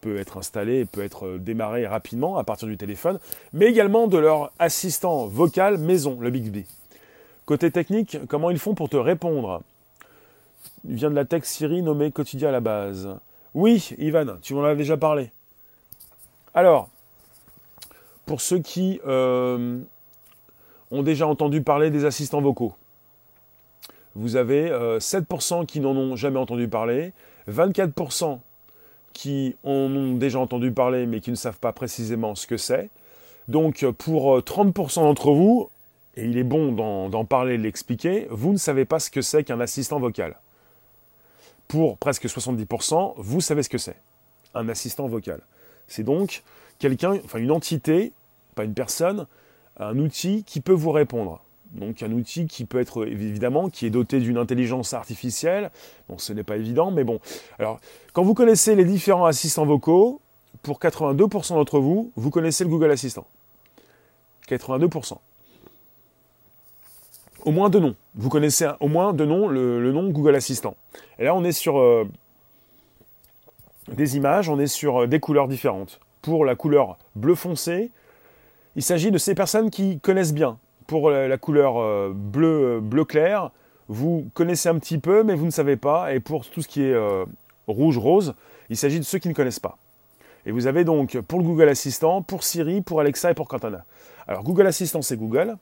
[0.00, 3.18] peut être installé et peut être démarré rapidement à partir du téléphone,
[3.54, 6.66] mais également de leur assistant vocal maison, le Bixby.
[7.46, 9.62] Côté technique, comment ils font pour te répondre?
[10.86, 13.08] Il vient de la tech Siri nommée quotidien à la base.
[13.54, 15.30] Oui, Ivan, tu m'en as déjà parlé.
[16.52, 16.90] Alors,
[18.26, 19.78] pour ceux qui euh,
[20.94, 22.72] ont déjà entendu parler des assistants vocaux.
[24.14, 27.12] Vous avez 7% euh, qui n'en ont jamais entendu parler,
[27.50, 28.38] 24%
[29.12, 32.90] qui en ont déjà entendu parler mais qui ne savent pas précisément ce que c'est.
[33.48, 35.68] Donc pour 30% euh, d'entre vous,
[36.16, 39.42] et il est bon d'en parler de l'expliquer, vous ne savez pas ce que c'est
[39.42, 40.36] qu'un assistant vocal.
[41.66, 43.96] Pour presque 70%, vous savez ce que c'est,
[44.54, 45.40] un assistant vocal.
[45.88, 46.44] C'est donc
[46.78, 48.12] quelqu'un, enfin une entité,
[48.54, 49.26] pas une personne,
[49.78, 51.40] un outil qui peut vous répondre.
[51.72, 55.70] Donc un outil qui peut être évidemment qui est doté d'une intelligence artificielle.
[56.08, 57.20] Bon, ce n'est pas évident, mais bon.
[57.58, 57.80] Alors,
[58.12, 60.20] quand vous connaissez les différents assistants vocaux,
[60.62, 63.26] pour 82% d'entre vous, vous connaissez le Google Assistant.
[64.48, 65.18] 82%.
[67.44, 67.94] Au moins deux noms.
[68.14, 70.76] Vous connaissez au moins deux noms le, nom Google Assistant.
[71.18, 72.08] Et là, on est sur euh,
[73.88, 76.00] des images, on est sur euh, des couleurs différentes.
[76.22, 77.90] Pour la couleur bleu foncé,
[78.76, 80.58] il s'agit de ces personnes qui connaissent bien.
[80.86, 83.50] Pour la couleur euh, bleu, euh, bleu clair,
[83.88, 86.12] vous connaissez un petit peu, mais vous ne savez pas.
[86.12, 87.24] Et pour tout ce qui est euh,
[87.66, 88.34] rouge, rose,
[88.68, 89.78] il s'agit de ceux qui ne connaissent pas.
[90.44, 93.84] Et vous avez donc pour le Google Assistant, pour Siri, pour Alexa et pour Cortana.
[94.26, 95.56] Alors Google Assistant, c'est Google.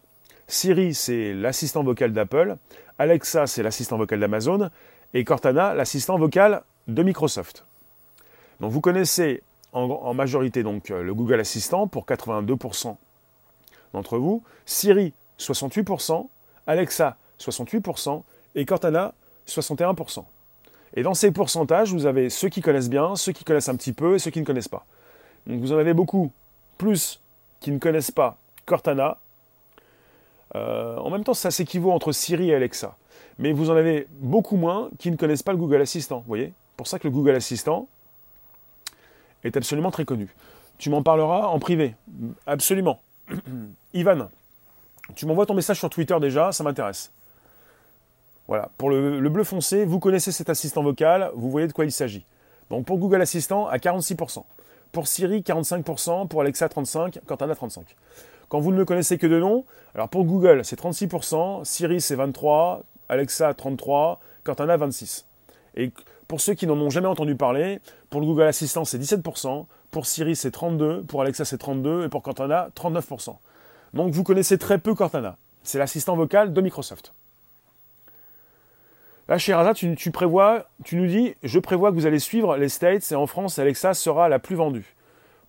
[0.49, 2.57] Siri, c'est l'assistant vocal d'Apple.
[2.99, 4.71] Alexa, c'est l'assistant vocal d'Amazon.
[5.15, 7.65] Et Cortana, l'assistant vocal de Microsoft.
[8.61, 9.43] Donc vous connaissez
[9.73, 12.97] en, majorité donc euh, le Google Assistant pour 82%
[13.93, 16.29] d'entre vous, Siri 68%,
[16.67, 18.23] Alexa 68%
[18.55, 19.15] et Cortana
[19.47, 20.25] 61%.
[20.95, 23.93] Et dans ces pourcentages, vous avez ceux qui connaissent bien, ceux qui connaissent un petit
[23.93, 24.85] peu et ceux qui ne connaissent pas.
[25.47, 26.31] Donc vous en avez beaucoup
[26.79, 27.21] plus
[27.61, 29.19] qui ne connaissent pas Cortana,
[30.55, 32.95] en même temps, ça s'équivaut entre Siri et Alexa.
[33.39, 36.53] Mais vous en avez beaucoup moins qui ne connaissent pas le Google Assistant, vous voyez?
[36.77, 37.89] Pour ça que le Google Assistant
[39.45, 40.35] est absolument très connu.
[40.79, 41.95] Tu m'en parleras en privé,
[42.47, 43.01] absolument.
[43.95, 44.29] Ivan,
[45.15, 47.13] tu m'envoies ton message sur Twitter déjà, ça m'intéresse.
[48.49, 51.93] Voilà, pour le, bleu foncé, vous connaissez cet assistant vocal, vous voyez de quoi il
[51.93, 52.25] s'agit.
[52.71, 54.45] Donc pour Google Assistant, à 46%.
[54.93, 56.29] Pour Siri, 45%.
[56.29, 57.21] Pour Alexa, 35%.
[57.27, 57.85] Cortana, 35%.
[58.49, 61.65] Quand vous ne le connaissez que de nom, alors pour Google, c'est 36%.
[61.65, 62.83] Siri, c'est 23%.
[63.09, 64.19] Alexa, 33%.
[64.45, 65.25] Cortana, 26%.
[65.77, 65.91] Et
[66.33, 69.67] pour ceux qui n'en ont jamais entendu parler, pour le Google Assistant, c'est 17%.
[69.91, 71.05] Pour Siri, c'est 32%.
[71.05, 72.07] Pour Alexa, c'est 32%.
[72.07, 73.37] Et pour Cortana, 39%.
[73.93, 75.37] Donc vous connaissez très peu Cortana.
[75.63, 77.13] C'est l'assistant vocal de Microsoft.
[79.29, 83.15] Là, chez Raza, tu, nous dis, je prévois que vous allez suivre les States et
[83.15, 84.95] en France, Alexa sera la plus vendue.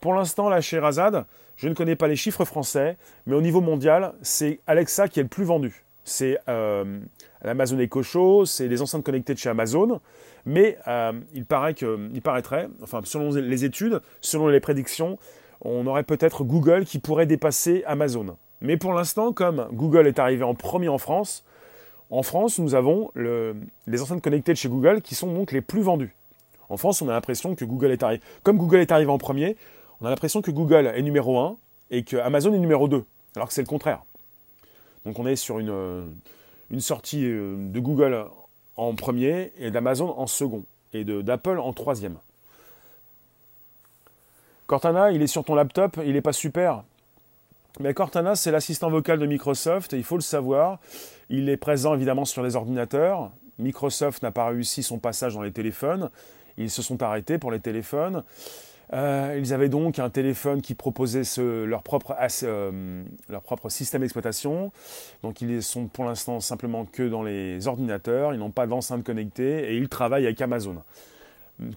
[0.02, 1.24] Pour l'instant, là, chez Razad,
[1.56, 5.24] je ne connais pas les chiffres français, mais au niveau mondial, c'est Alexa qui est
[5.24, 5.86] le plus vendu.
[6.04, 7.00] C'est euh,
[7.44, 10.00] l'Amazon Echo Show, c'est les enceintes connectées de chez Amazon,
[10.46, 15.18] mais euh, il, paraît que, il paraîtrait, enfin, selon les études, selon les prédictions,
[15.62, 18.38] on aurait peut-être Google qui pourrait dépasser Amazon.
[18.62, 21.44] Mais pour l'instant, comme Google est arrivé en premier en France,
[22.10, 25.82] en France, nous avons les enceintes connectées de chez Google qui sont donc les plus
[25.82, 26.16] vendues.
[26.70, 28.22] En France, on a l'impression que Google est arrivé.
[28.44, 29.58] Comme Google est arrivé en premier,
[30.00, 31.58] on a l'impression que Google est numéro 1
[31.92, 33.04] et que Amazon est numéro 2,
[33.36, 34.04] alors que c'est le contraire.
[35.06, 36.14] Donc on est sur une,
[36.74, 38.26] une sortie euh, de Google
[38.76, 42.18] en premier et d'Amazon en second et d'Apple en troisième.
[44.66, 46.84] Cortana, il est sur ton laptop, il n'est pas super.
[47.80, 50.80] Mais Cortana, c'est l'assistant vocal de Microsoft, il faut le savoir.
[51.30, 53.32] Il est présent évidemment sur les ordinateurs.
[53.60, 56.10] Microsoft n'a pas réussi son passage dans les téléphones.
[56.58, 58.24] Ils se sont arrêtés pour les téléphones.
[58.91, 64.72] Euh, ils avaient donc un téléphone qui proposait leur, propre, euh, leur propre système d'exploitation.
[65.24, 68.34] Donc ils sont pour l'instant simplement que dans les ordinateurs.
[68.34, 70.78] Ils n'ont pas d'enceinte connectée et ils travaillent avec Amazon.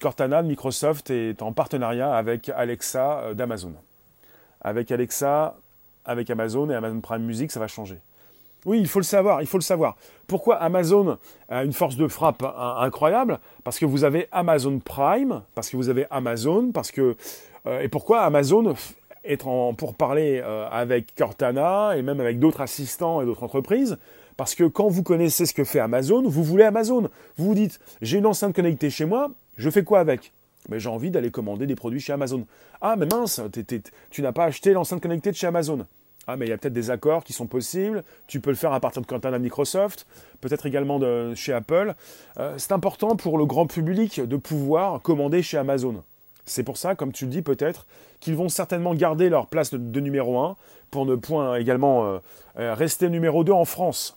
[0.01, 3.75] Cortana Microsoft est en partenariat avec Alexa euh, d'Amazon.
[4.61, 5.57] Avec Alexa,
[6.05, 7.99] avec Amazon et Amazon Prime Music, ça va changer.
[8.67, 9.97] Oui, il faut le savoir, il faut le savoir.
[10.27, 13.39] Pourquoi Amazon a une force de frappe incroyable?
[13.63, 17.17] Parce que vous avez Amazon Prime, parce que vous avez Amazon, parce que
[17.67, 18.75] euh, et pourquoi Amazon
[19.23, 23.99] est en pour parler euh, avec Cortana et même avec d'autres assistants et d'autres entreprises?
[24.37, 27.09] Parce que quand vous connaissez ce que fait Amazon, vous voulez Amazon.
[27.37, 30.33] Vous vous dites, j'ai une enceinte connectée chez moi, je fais quoi avec?
[30.69, 32.45] Mais j'ai envie d'aller commander des produits chez Amazon.
[32.81, 33.41] Ah, mais mince,
[34.11, 35.87] tu n'as pas acheté l'enceinte connectée chez Amazon.
[36.27, 38.03] Ah, mais il y a peut-être des accords qui sont possibles.
[38.27, 40.07] Tu peux le faire à partir de Cortana Microsoft,
[40.41, 41.01] peut-être également
[41.35, 41.95] chez Apple.
[42.39, 46.03] Euh, c'est important pour le grand public de pouvoir commander chez Amazon.
[46.45, 47.87] C'est pour ça, comme tu le dis peut-être,
[48.21, 50.57] qu'ils vont certainement garder leur place de, numéro 1
[50.91, 52.19] pour ne point également euh,
[52.59, 54.17] euh, rester numéro 2 en France.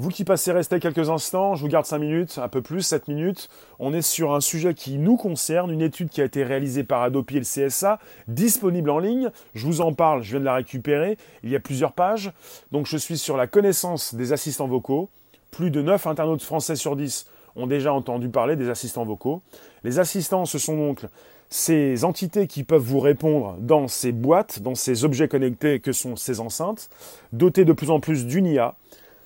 [0.00, 3.08] Vous qui passez rester quelques instants, je vous garde 5 minutes, un peu plus, 7
[3.08, 3.48] minutes.
[3.80, 7.02] On est sur un sujet qui nous concerne, une étude qui a été réalisée par
[7.02, 9.30] Adopi et le CSA, disponible en ligne.
[9.54, 11.18] Je vous en parle, je viens de la récupérer.
[11.42, 12.30] Il y a plusieurs pages.
[12.70, 15.08] Donc je suis sur la connaissance des assistants vocaux.
[15.50, 19.42] Plus de 9 internautes français sur 10 ont déjà entendu parler des assistants vocaux.
[19.82, 21.06] Les assistants, ce sont donc
[21.48, 26.14] ces entités qui peuvent vous répondre dans ces boîtes, dans ces objets connectés que sont
[26.14, 26.88] ces enceintes,
[27.32, 28.76] dotées de plus en plus d'une IA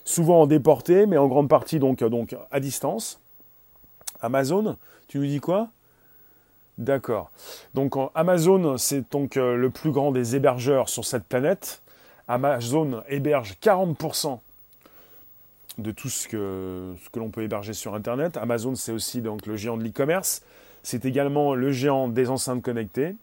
[0.04, 3.20] souvent en déporté, mais en grande partie donc, donc à distance.
[4.20, 4.76] Amazon,
[5.08, 5.68] tu nous dis quoi?
[6.78, 7.30] D'accord.
[7.74, 11.82] Donc Amazon, c'est donc euh, le plus grand des hébergeurs sur cette planète.
[12.28, 14.38] Amazon héberge 40%
[15.78, 18.36] de tout ce que, ce que l'on peut héberger sur Internet.
[18.36, 20.42] Amazon, c'est aussi donc le géant de l'e-commerce.
[20.82, 23.16] C'est également le géant des enceintes connectées.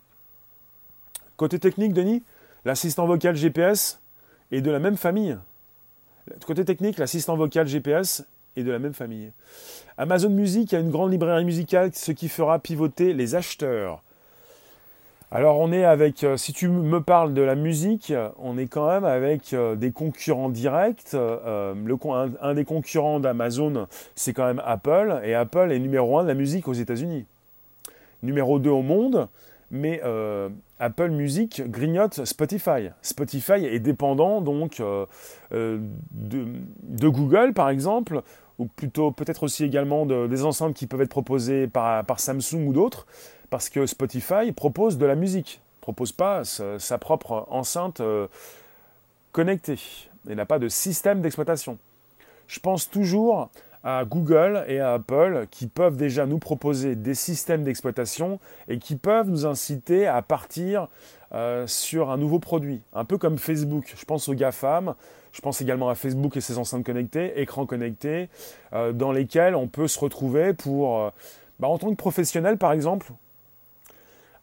[1.38, 2.24] Côté technique, Denis,
[2.66, 4.00] l'assistant vocal GPS
[4.52, 5.38] est de la même famille.
[6.46, 9.32] Côté technique, l'assistant vocal GPS est de la même famille.
[9.98, 14.02] Amazon Music a une grande librairie musicale, ce qui fera pivoter les acheteurs.
[15.32, 18.88] Alors on est avec, euh, si tu me parles de la musique, on est quand
[18.88, 21.14] même avec euh, des concurrents directs.
[21.14, 21.76] Euh,
[22.42, 26.34] un, des concurrents d'Amazon, c'est quand même Apple, et Apple est numéro un de la
[26.34, 27.26] musique aux États-Unis.
[28.24, 29.28] Numéro 2 au monde,
[29.72, 30.02] mais
[30.80, 32.90] Apple Music grignote Spotify.
[33.02, 35.06] Spotify est dépendant donc euh,
[35.52, 35.80] euh,
[36.12, 38.22] de, Google par exemple,
[38.58, 43.06] ou plutôt peut-être aussi également des enceintes qui peuvent être proposées par, Samsung ou d'autres,
[43.50, 48.28] parce que Spotify propose de la musique, propose pas sa, propre enceinte euh,
[49.34, 49.80] connectée.
[50.30, 51.78] Il n'a pas de système d'exploitation.
[52.48, 53.50] Je pense toujours
[53.84, 58.96] à Google et à Apple qui peuvent déjà nous proposer des systèmes d'exploitation et qui
[58.96, 60.88] peuvent nous inciter à partir
[61.34, 63.94] euh, sur un nouveau produit, un peu comme Facebook.
[63.96, 64.96] Je pense aux GAFAM,
[65.32, 68.30] je pense également à Facebook et ses enceintes connectées, écrans connectés,
[68.74, 71.10] euh, dans lesquels on peut se retrouver pour, euh,
[71.60, 73.12] bah, en tant que professionnel par exemple,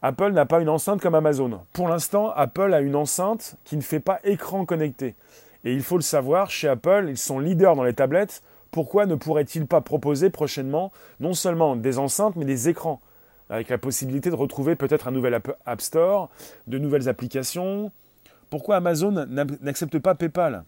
[0.01, 1.59] Apple n'a pas une enceinte comme Amazon.
[1.73, 5.15] Pour l'instant, Apple a une enceinte qui ne fait pas écran connecté.
[5.63, 8.41] Et il faut le savoir, chez Apple, ils sont leaders dans les tablettes.
[8.71, 13.01] Pourquoi ne pourraient-ils pas proposer prochainement non seulement des enceintes, mais des écrans
[13.49, 16.29] Avec la possibilité de retrouver peut-être un nouvel App Store,
[16.67, 17.91] de nouvelles applications?
[18.49, 19.25] Pourquoi Amazon
[19.61, 20.63] n'accepte pas PayPal?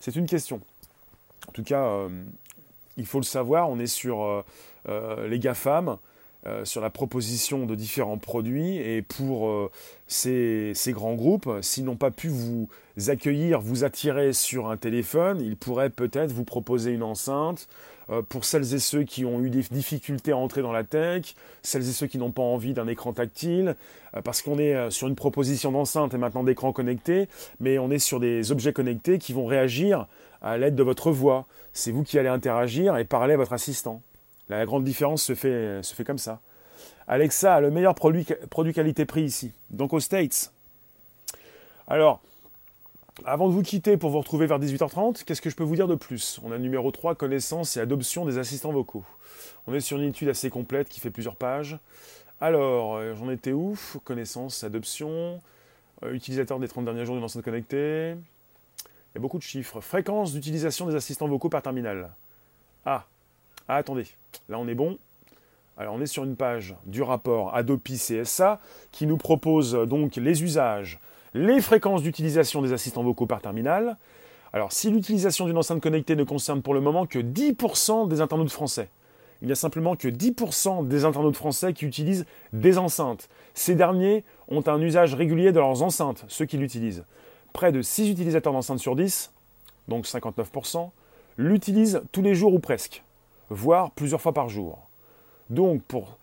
[0.00, 0.60] C'est une question.
[1.48, 2.08] En tout cas, euh,
[2.96, 4.44] il faut le savoir, on est sur euh,
[4.88, 5.96] euh, les GAFAM.
[6.46, 9.68] Euh, sur la proposition de différents produits et pour euh,
[10.06, 12.68] ces, grands groupes, s'ils n'ont pas pu vous
[13.08, 17.68] accueillir, vous attirer sur un téléphone, ils pourraient peut-être vous proposer une enceinte.
[18.10, 21.34] Euh, pour celles et ceux qui ont eu des difficultés à entrer dans la tech,
[21.64, 23.74] celles et ceux qui n'ont pas envie d'un écran tactile,
[24.22, 27.28] parce qu'on est sur une proposition d'enceinte et maintenant d'écran connecté,
[27.58, 30.06] mais on est sur des objets connectés qui vont réagir
[30.40, 31.46] à l'aide de votre voix.
[31.72, 34.02] C'est vous qui allez interagir et parler à votre assistant.
[34.48, 36.40] La grande différence se fait, comme ça.
[37.08, 38.24] Alexa le meilleur produit,
[38.74, 40.52] qualité-prix ici, donc aux States.
[41.88, 42.20] Alors,
[43.24, 45.88] avant de vous quitter pour vous retrouver vers 18h30, qu'est-ce que je peux vous dire
[45.88, 46.40] de plus?
[46.42, 49.04] On a numéro 3, connaissance et adoption des assistants vocaux.
[49.66, 51.78] On est sur une étude assez complète qui fait plusieurs pages.
[52.40, 53.78] Alors, euh, j'en étais où?
[54.04, 55.40] Connaissance, adoption,
[56.04, 58.12] euh, utilisateur des 30 derniers jours d'une enceinte connectée.
[58.12, 59.80] Il y a beaucoup de chiffres.
[59.80, 62.10] Fréquence d'utilisation des assistants vocaux par terminal.
[62.84, 63.06] Ah,
[63.68, 64.06] ah attendez,
[64.48, 64.98] là on est bon.
[65.76, 68.60] Alors on est sur une page du rapport Adopi CSA
[68.92, 70.98] qui nous propose donc les usages,
[71.34, 73.96] les fréquences d'utilisation des assistants vocaux par terminal.
[74.52, 78.50] Alors si l'utilisation d'une enceinte connectée ne concerne pour le moment que 10% des internautes
[78.50, 78.88] français,
[79.42, 83.28] il n'y a simplement que 10% des internautes français qui utilisent des enceintes.
[83.52, 87.04] Ces derniers ont un usage régulier de leurs enceintes, ceux qui l'utilisent.
[87.52, 89.30] Près de 6 utilisateurs d'enceintes sur 10,
[89.88, 90.88] donc 59%,
[91.36, 93.02] l'utilisent tous les jours ou presque,
[93.50, 94.78] voire plusieurs fois par jour.
[95.50, 96.16] Donc pour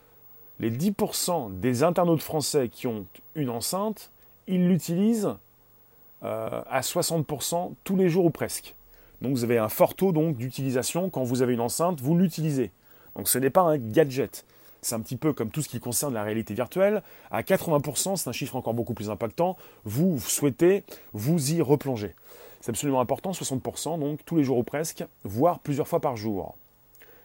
[0.59, 3.05] les 10% des internautes français qui ont
[3.35, 4.11] une enceinte,
[4.47, 5.35] ils l'utilisent
[6.23, 8.75] euh, à 60% tous les jours ou presque.
[9.21, 12.71] Donc vous avez un fort taux d'utilisation quand vous avez une enceinte, vous l'utilisez.
[13.15, 14.45] Donc ce n'est pas un gadget.
[14.81, 17.03] C'est un petit peu comme tout ce qui concerne la réalité virtuelle.
[17.31, 19.55] À 80%, c'est un chiffre encore beaucoup plus impactant.
[19.85, 20.83] Vous souhaitez
[21.13, 22.13] vous y replonger.
[22.59, 26.55] C'est absolument important, 60%, donc tous les jours ou presque, voire plusieurs fois par jour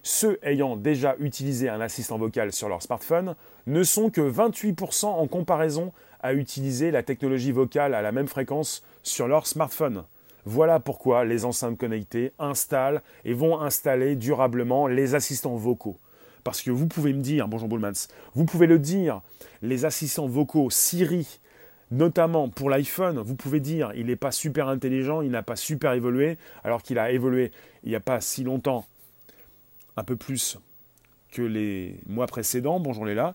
[0.08, 3.34] ceux ayant déjà utilisé un assistant vocal sur leur smartphone
[3.66, 8.82] ne sont que 28% en comparaison à utiliser la technologie vocale à la même fréquence
[9.02, 10.04] sur leur smartphone.
[10.46, 15.98] Voilà pourquoi les enceintes connectées installent et vont installer durablement les assistants vocaux.
[16.42, 19.20] Parce que vous pouvez me dire, bonjour Bullmans, vous pouvez le dire,
[19.60, 21.38] les assistants vocaux Siri,
[21.90, 25.92] notamment pour l'iPhone, vous pouvez dire il n'est pas super intelligent, il n'a pas super
[25.92, 27.52] évolué, alors qu'il a évolué
[27.84, 28.86] il n'y a pas si longtemps
[29.98, 30.58] un peu plus
[31.32, 33.34] que les mois précédents, bonjour les là,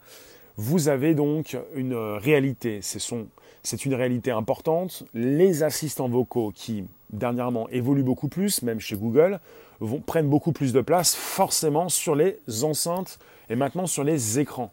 [0.56, 2.80] vous avez donc une réalité.
[2.82, 5.04] C'est une réalité importante.
[5.13, 9.39] Les assistants vocaux qui, dernièrement, évoluent beaucoup plus, même chez Google,
[9.80, 14.71] vont, prennent beaucoup plus de place forcément sur les enceintes et maintenant sur les écrans.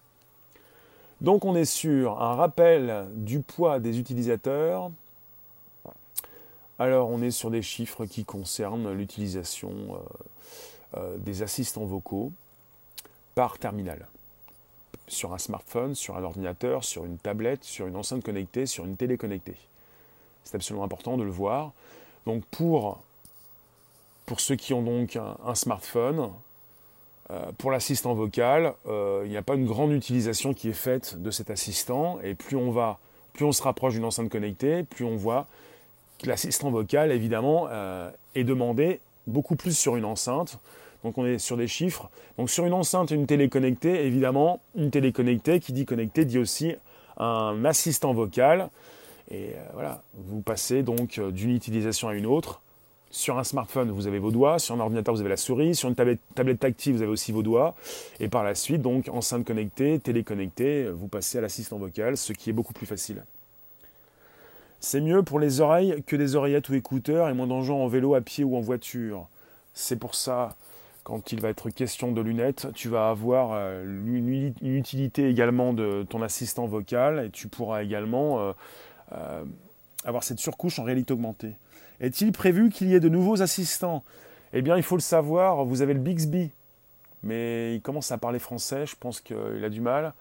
[1.21, 4.91] Donc on est sur un rappel du poids des utilisateurs.
[6.79, 9.97] Alors on est sur des chiffres qui concernent l'utilisation euh,
[10.97, 12.33] euh, des assistants vocaux
[13.37, 14.09] par terminal.
[15.07, 18.97] Sur un smartphone, sur un ordinateur, sur une tablette, sur une enceinte connectée, sur une
[18.97, 19.57] télé connectée.
[20.43, 21.71] C'est absolument important de le voir.
[22.27, 22.99] Donc pour,
[24.37, 26.31] ceux qui ont donc un, smartphone,
[27.31, 31.23] euh, pour l'assistant vocal, euh, il n'y a pas une grande utilisation qui est faite
[31.23, 32.19] de cet assistant.
[32.25, 32.99] Et plus on va,
[33.33, 35.47] plus on se rapproche d'une enceinte connectée, plus on voit
[36.19, 37.69] que l'assistant vocal, évidemment,
[38.35, 39.01] est demandé
[39.31, 40.59] beaucoup plus sur une enceinte.
[41.05, 42.11] Donc on est sur des chiffres.
[42.37, 46.39] Donc sur une enceinte une télé connectée, évidemment, une télé connectée, qui dit connectée, dit
[46.39, 46.75] aussi
[47.17, 48.69] un assistant vocal.
[49.31, 52.61] Et euh, voilà, vous passez donc euh, d'une utilisation à une autre.
[53.13, 54.59] Sur un smartphone, vous avez vos doigts.
[54.59, 55.75] Sur un ordinateur, vous avez la souris.
[55.75, 57.75] Sur une tablette, tablette tactile, vous avez aussi vos doigts.
[58.21, 62.33] Et par la suite, donc, enceinte connectée, télé connectée, vous passez à l'assistant vocal, ce
[62.33, 63.25] qui est beaucoup plus facile.
[64.81, 68.15] C'est mieux pour les oreilles que des oreillettes ou écouteurs et moins dangereux en vélo,
[68.15, 69.29] à pied ou en voiture.
[69.75, 70.57] C'est pour ça,
[71.05, 76.07] quand il va être question de lunettes, tu vas avoir euh, une, utilité également de
[76.09, 78.53] ton assistant vocal et tu pourras également euh,
[79.13, 79.45] euh,
[80.07, 81.57] avoir cette surcouche en réalité augmentée.
[82.01, 84.03] Est-il prévu qu'il y ait de nouveaux assistants?
[84.55, 86.51] Eh bien, il faut le savoir, vous avez le Bixby,
[87.23, 90.15] mais il commence à parler français, je pense qu'il a du mal.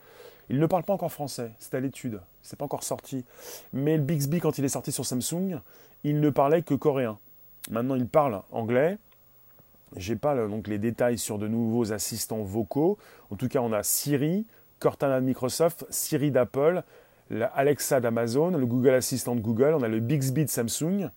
[0.49, 3.23] Il ne parle pas encore français, c'est à l'étude, c'est pas encore sorti.
[3.71, 5.59] Mais le Bixby, quand il est sorti sur Samsung,
[6.03, 7.17] il ne parlait que coréen.
[7.69, 8.97] Maintenant, il parle anglais.
[9.95, 12.97] J'ai pas donc les détails sur de nouveaux assistants vocaux.
[13.31, 14.45] En tout cas, on a Siri,
[14.79, 16.83] Cortana de Microsoft, Siri d'Apple,
[17.53, 21.09] Alexa d'Amazon, le Google Assistant de Google, on a le Bixby de Samsung.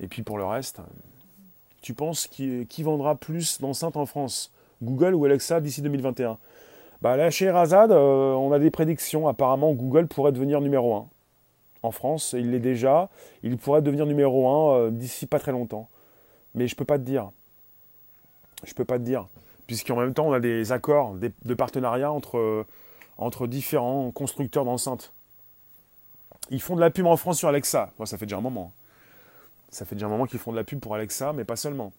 [0.00, 0.80] Et puis pour le reste,
[1.80, 4.52] tu penses qui, vendra plus d'enceintes en France?
[4.82, 6.38] Google ou Alexa d'ici 2021
[7.06, 9.28] bah Là, chez Razad, euh, on a des prédictions.
[9.28, 11.06] Apparemment, Google pourrait devenir numéro 1
[11.84, 12.34] en France.
[12.36, 13.10] Il l'est déjà.
[13.44, 15.88] Il pourrait devenir numéro 1 euh, d'ici pas très longtemps.
[16.56, 17.30] Mais je ne peux pas te dire.
[18.64, 19.28] Je peux pas te dire.
[19.68, 22.64] Puisqu'en même temps, on a des accords de partenariat entre,
[23.18, 25.12] entre différents constructeurs d'enceintes.
[26.50, 27.90] Ils font de la pub en France sur Alexa.
[27.98, 28.72] Moi, ça fait déjà un moment.
[29.70, 31.92] Ça fait déjà un moment qu'ils font de la pub pour Alexa, mais pas seulement.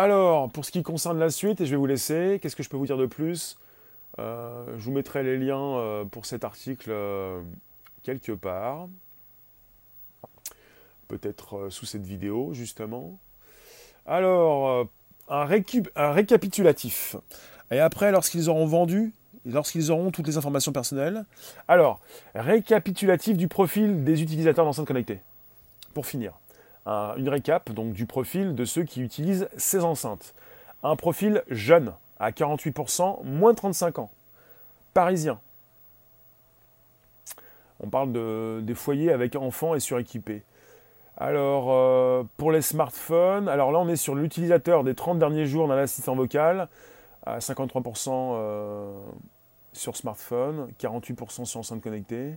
[0.00, 2.70] Alors, pour ce qui concerne la suite, et je vais vous laisser, qu'est-ce que je
[2.70, 3.58] peux vous dire de plus?
[4.18, 7.42] Euh, Je vous mettrai les liens euh, pour cet article euh,
[8.02, 8.88] quelque part.
[11.06, 13.18] Peut-être sous cette vidéo, justement.
[14.06, 14.86] Alors,
[15.28, 17.16] un, récapitulatif.
[17.70, 19.12] Et après, lorsqu'ils auront vendu,
[19.44, 21.26] lorsqu'ils auront toutes les informations personnelles.
[21.68, 22.00] Alors,
[22.34, 25.20] récapitulatif du profil des utilisateurs d'enceintes connectées.
[25.92, 26.39] Pour finir,
[26.86, 30.34] une récap donc du profil de ceux qui utilisent ces enceintes.
[30.82, 34.10] Un profil jeune, à 48%, moins de 35 ans.
[34.94, 35.38] Parisien.
[37.82, 40.42] On parle de, des foyers avec enfants et suréquipés.
[41.16, 45.68] Alors, euh, pour les smartphones, alors là, on est sur l'utilisateur des 30 derniers jours
[45.68, 46.68] d'un assistant vocal
[47.26, 48.92] à 53% euh,
[49.72, 52.36] sur smartphone, 48% sur enceinte connectée.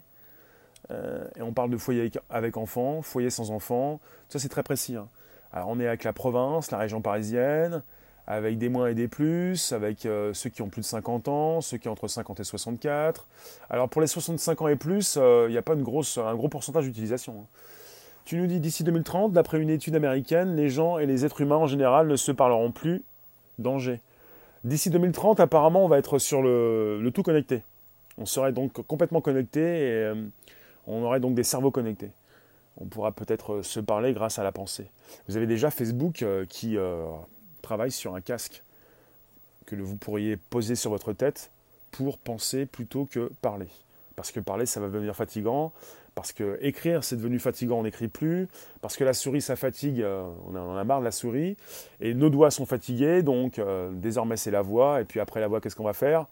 [0.92, 4.00] Euh, et on parle de foyer avec, enfants, foyer sans enfants.
[4.30, 4.96] Ça, c'est très précis.
[4.96, 5.08] Hein.
[5.52, 7.84] Alors, on est avec la province, la région parisienne,
[8.28, 11.62] avec des moins et des plus, avec euh, ceux qui ont plus de 50 ans,
[11.62, 13.28] ceux qui ont entre 50 et 64.
[13.70, 16.50] Alors, pour les 65 ans et plus, il n'y a pas une grosse, un gros
[16.50, 17.34] pourcentage d'utilisation.
[17.42, 17.46] Hein.
[18.26, 21.58] Tu nous dis d'ici 2030, d'après une étude américaine, les gens et les êtres humains
[21.58, 23.04] en général ne se parleront plus.
[23.60, 24.00] Danger.
[24.64, 27.64] D'ici 2030, apparemment, on va être sur le, tout connecté.
[28.18, 30.16] On serait donc complètement connecté et euh,
[30.88, 32.12] on aurait donc des cerveaux connectés.
[32.78, 34.88] On pourra peut-être se parler grâce à la pensée.
[35.28, 37.06] Vous avez déjà Facebook euh, qui euh,
[37.62, 38.64] travaille sur un casque
[39.66, 41.52] que vous pourriez poser sur votre tête
[41.92, 43.68] pour penser plutôt que parler.
[44.16, 45.72] Parce que parler, ça va devenir fatigant.
[46.16, 48.48] Parce que écrire, c'est devenu fatigant, on n'écrit plus.
[48.82, 51.58] Parce que la souris, ça fatigue, euh, on en a marre de la souris.
[52.00, 55.02] Et nos doigts sont fatigués, donc euh, désormais c'est la voix.
[55.02, 56.28] Et puis après la voix, qu'est-ce qu'on va faire?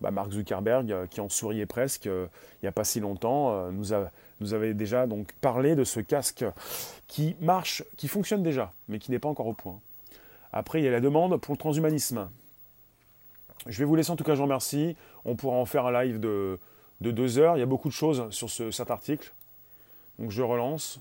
[0.00, 3.94] Bah, Mark Zuckerberg, euh, qui en souriait presque il n'y a pas si longtemps, nous,
[3.94, 6.44] a, nous avait déjà donc parlé de ce casque
[7.08, 9.80] qui marche, qui fonctionne déjà, mais qui n'est pas encore au point.
[10.52, 12.28] Après, il y a la demande pour le transhumanisme.
[13.66, 14.96] Je vais vous laisser en tout cas, je vous remercie.
[15.24, 16.58] On pourra en faire un live de,
[17.00, 17.56] de deux heures.
[17.56, 19.32] Il y a beaucoup de choses sur cet article.
[20.18, 20.98] Donc je relance.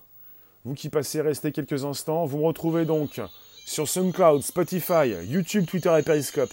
[0.66, 2.26] Vous qui passez, restez quelques instants.
[2.26, 3.22] Vous me retrouvez donc
[3.66, 6.52] sur SoundCloud, Spotify, YouTube, Twitter et Periscope.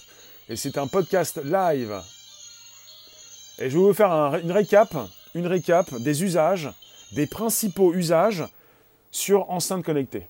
[0.49, 2.01] Et c'est un podcast live.
[3.59, 4.11] Et je vais vous faire
[4.43, 4.95] une récap,
[5.99, 6.69] des usages,
[7.13, 8.45] des principaux usages
[9.11, 10.27] sur enceinte connectée.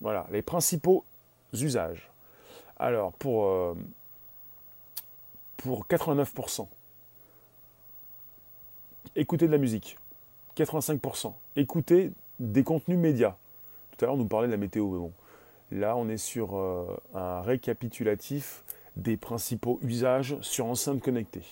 [0.00, 1.04] Voilà, les principaux
[1.52, 2.10] usages.
[2.78, 3.74] Alors, pour, euh,
[5.58, 6.66] pour 89%,
[9.14, 9.98] écouter de la musique.
[10.56, 11.34] 85%.
[11.56, 13.36] Écouter des contenus médias.
[13.92, 15.12] Tout à l'heure, on nous parlait de la météo, mais bon.
[15.72, 18.64] Là, on est sur euh, un récapitulatif
[18.96, 21.44] des principaux usages sur enceinte connectée.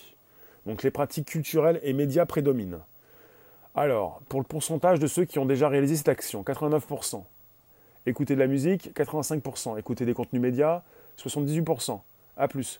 [0.65, 2.79] Donc les pratiques culturelles et médias prédominent.
[3.75, 7.23] Alors, pour le pourcentage de ceux qui ont déjà réalisé cette action, 89%.
[8.05, 9.77] Écouter de la musique, 85%.
[9.77, 10.81] Écouter des contenus médias,
[11.17, 11.99] 78%.
[12.37, 12.79] A plus.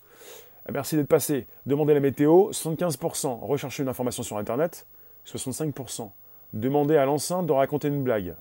[0.70, 1.46] Merci d'être passé.
[1.66, 3.40] Demander la météo, 75%.
[3.40, 4.86] Rechercher une information sur Internet,
[5.26, 6.10] 65%.
[6.52, 8.34] Demander à l'enceinte de raconter une blague.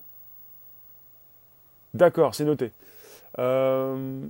[1.94, 2.72] D'accord, c'est noté.
[3.38, 4.28] 65% euh,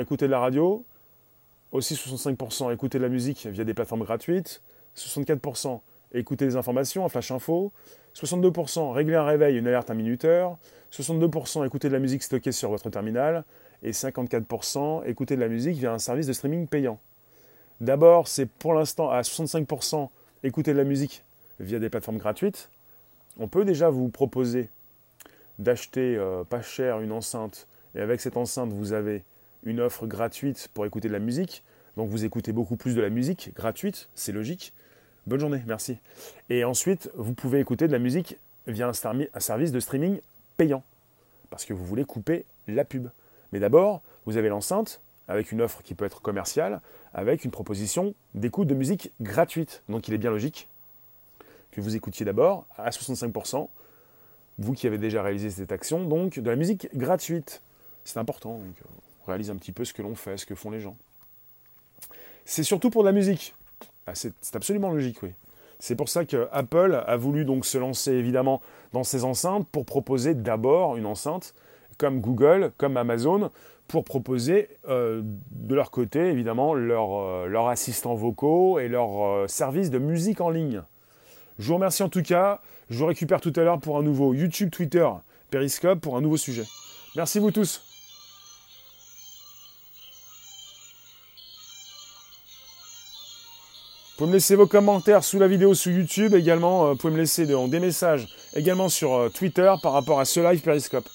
[0.00, 0.84] écouter de la radio.
[1.72, 4.62] Aussi 65% écouter de la musique via des plateformes gratuites.
[4.96, 5.80] 64%
[6.14, 7.72] écouter des informations, un flash info.
[8.14, 10.58] 62% régler un réveil, une alerte à minuteur.
[10.92, 13.44] 62% écouter de la musique stockée sur votre terminal
[13.82, 17.00] et 54% écouter de la musique via un service de streaming payant.
[17.80, 20.10] D'abord, c'est pour l'instant à 65%
[20.44, 21.24] écouter de la musique
[21.58, 22.68] via des plateformes gratuites.
[23.38, 24.68] On peut déjà vous proposer
[25.58, 29.24] d'acheter euh, pas cher une enceinte et avec cette enceinte, vous avez
[29.64, 31.62] une offre gratuite pour écouter de la musique.
[31.96, 34.72] Donc vous écoutez beaucoup plus de la musique gratuite, c'est logique.
[35.26, 35.98] Bonne journée, merci.
[36.50, 40.20] Et ensuite, vous pouvez écouter de la musique via un service de streaming
[40.56, 40.82] payant
[41.50, 43.08] parce que vous voulez couper la pub.
[43.52, 46.80] Mais d'abord, vous avez l'enceinte, avec une offre qui peut être commerciale,
[47.12, 49.82] avec une proposition d'écoute de musique gratuite.
[49.88, 50.68] Donc il est bien logique
[51.70, 53.68] que vous écoutiez d'abord à 65%,
[54.58, 57.62] vous qui avez déjà réalisé cette action, donc de la musique gratuite.
[58.04, 58.76] C'est important, donc,
[59.22, 60.96] on réalise un petit peu ce que l'on fait, ce que font les gens.
[62.44, 63.54] C'est surtout pour de la musique.
[64.06, 65.30] Ah, c'est absolument logique, oui.
[65.78, 68.60] C'est pour ça que Apple a voulu donc se lancer évidemment
[68.92, 71.54] dans ces enceintes pour proposer d'abord une enceinte
[71.98, 73.50] comme Google, comme Amazon,
[73.88, 79.48] pour proposer euh, de leur côté évidemment leurs euh, leur assistants vocaux et leurs euh,
[79.48, 80.82] services de musique en ligne.
[81.58, 82.60] Je vous remercie en tout cas.
[82.88, 85.08] Je vous récupère tout à l'heure pour un nouveau YouTube, Twitter,
[85.50, 86.64] Periscope pour un nouveau sujet.
[87.16, 87.91] Merci vous tous.
[94.22, 96.90] Pouvez me laisser vos commentaires sous la vidéo sur YouTube également.
[96.90, 101.08] Vous pouvez me laisser des messages également sur Twitter par rapport à ce live Periscope.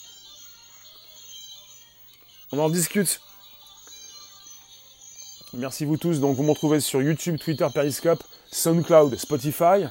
[2.52, 3.22] On en discute.
[5.54, 6.20] Merci vous tous.
[6.20, 9.86] Donc vous me retrouvez sur YouTube, Twitter, Periscope, SoundCloud, Spotify.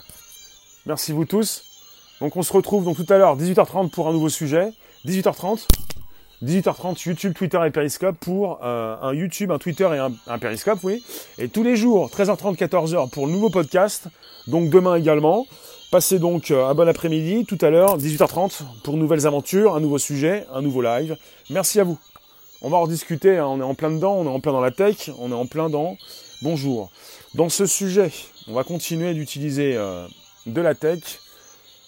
[0.84, 1.62] Merci vous tous.
[2.20, 4.72] Donc on se retrouve donc tout à l'heure 18h30 pour un nouveau sujet.
[5.06, 5.85] 18h30.
[6.44, 11.02] 18h30 YouTube, Twitter et Periscope pour euh, un YouTube, un Twitter et un, Periscope, oui.
[11.38, 14.08] Et tous les jours, 13h30, 14h pour le nouveau podcast.
[14.46, 15.46] Donc demain également.
[15.90, 17.46] Passez donc euh, un bon après-midi.
[17.46, 21.16] Tout à l'heure, 18h30 pour nouvelles aventures, un nouveau sujet, un nouveau live.
[21.48, 21.98] Merci à vous.
[22.60, 23.46] On va en discuter, hein.
[23.46, 25.46] on est en plein dedans, on est en plein dans la tech, on est en
[25.46, 25.96] plein dans...
[26.42, 26.90] Bonjour.
[27.34, 28.10] Dans ce sujet,
[28.48, 30.06] on va continuer d'utiliser euh,
[30.46, 31.00] de la tech,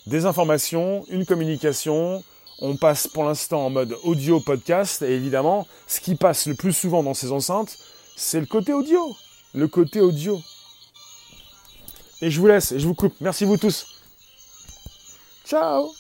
[0.07, 2.23] des informations, une communication.
[2.61, 6.73] On passe pour l'instant en mode audio podcast et évidemment, ce qui passe le plus
[6.73, 7.79] souvent dans ces enceintes,
[8.17, 9.17] c'est le côté audio.
[9.55, 10.41] Le côté audio.
[12.21, 13.15] Et je vous laisse et je vous coupe.
[13.21, 13.87] Merci vous tous.
[15.47, 15.91] Ciao.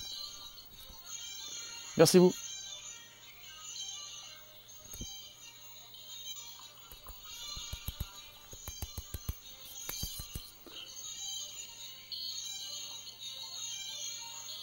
[1.96, 2.32] Merci vous.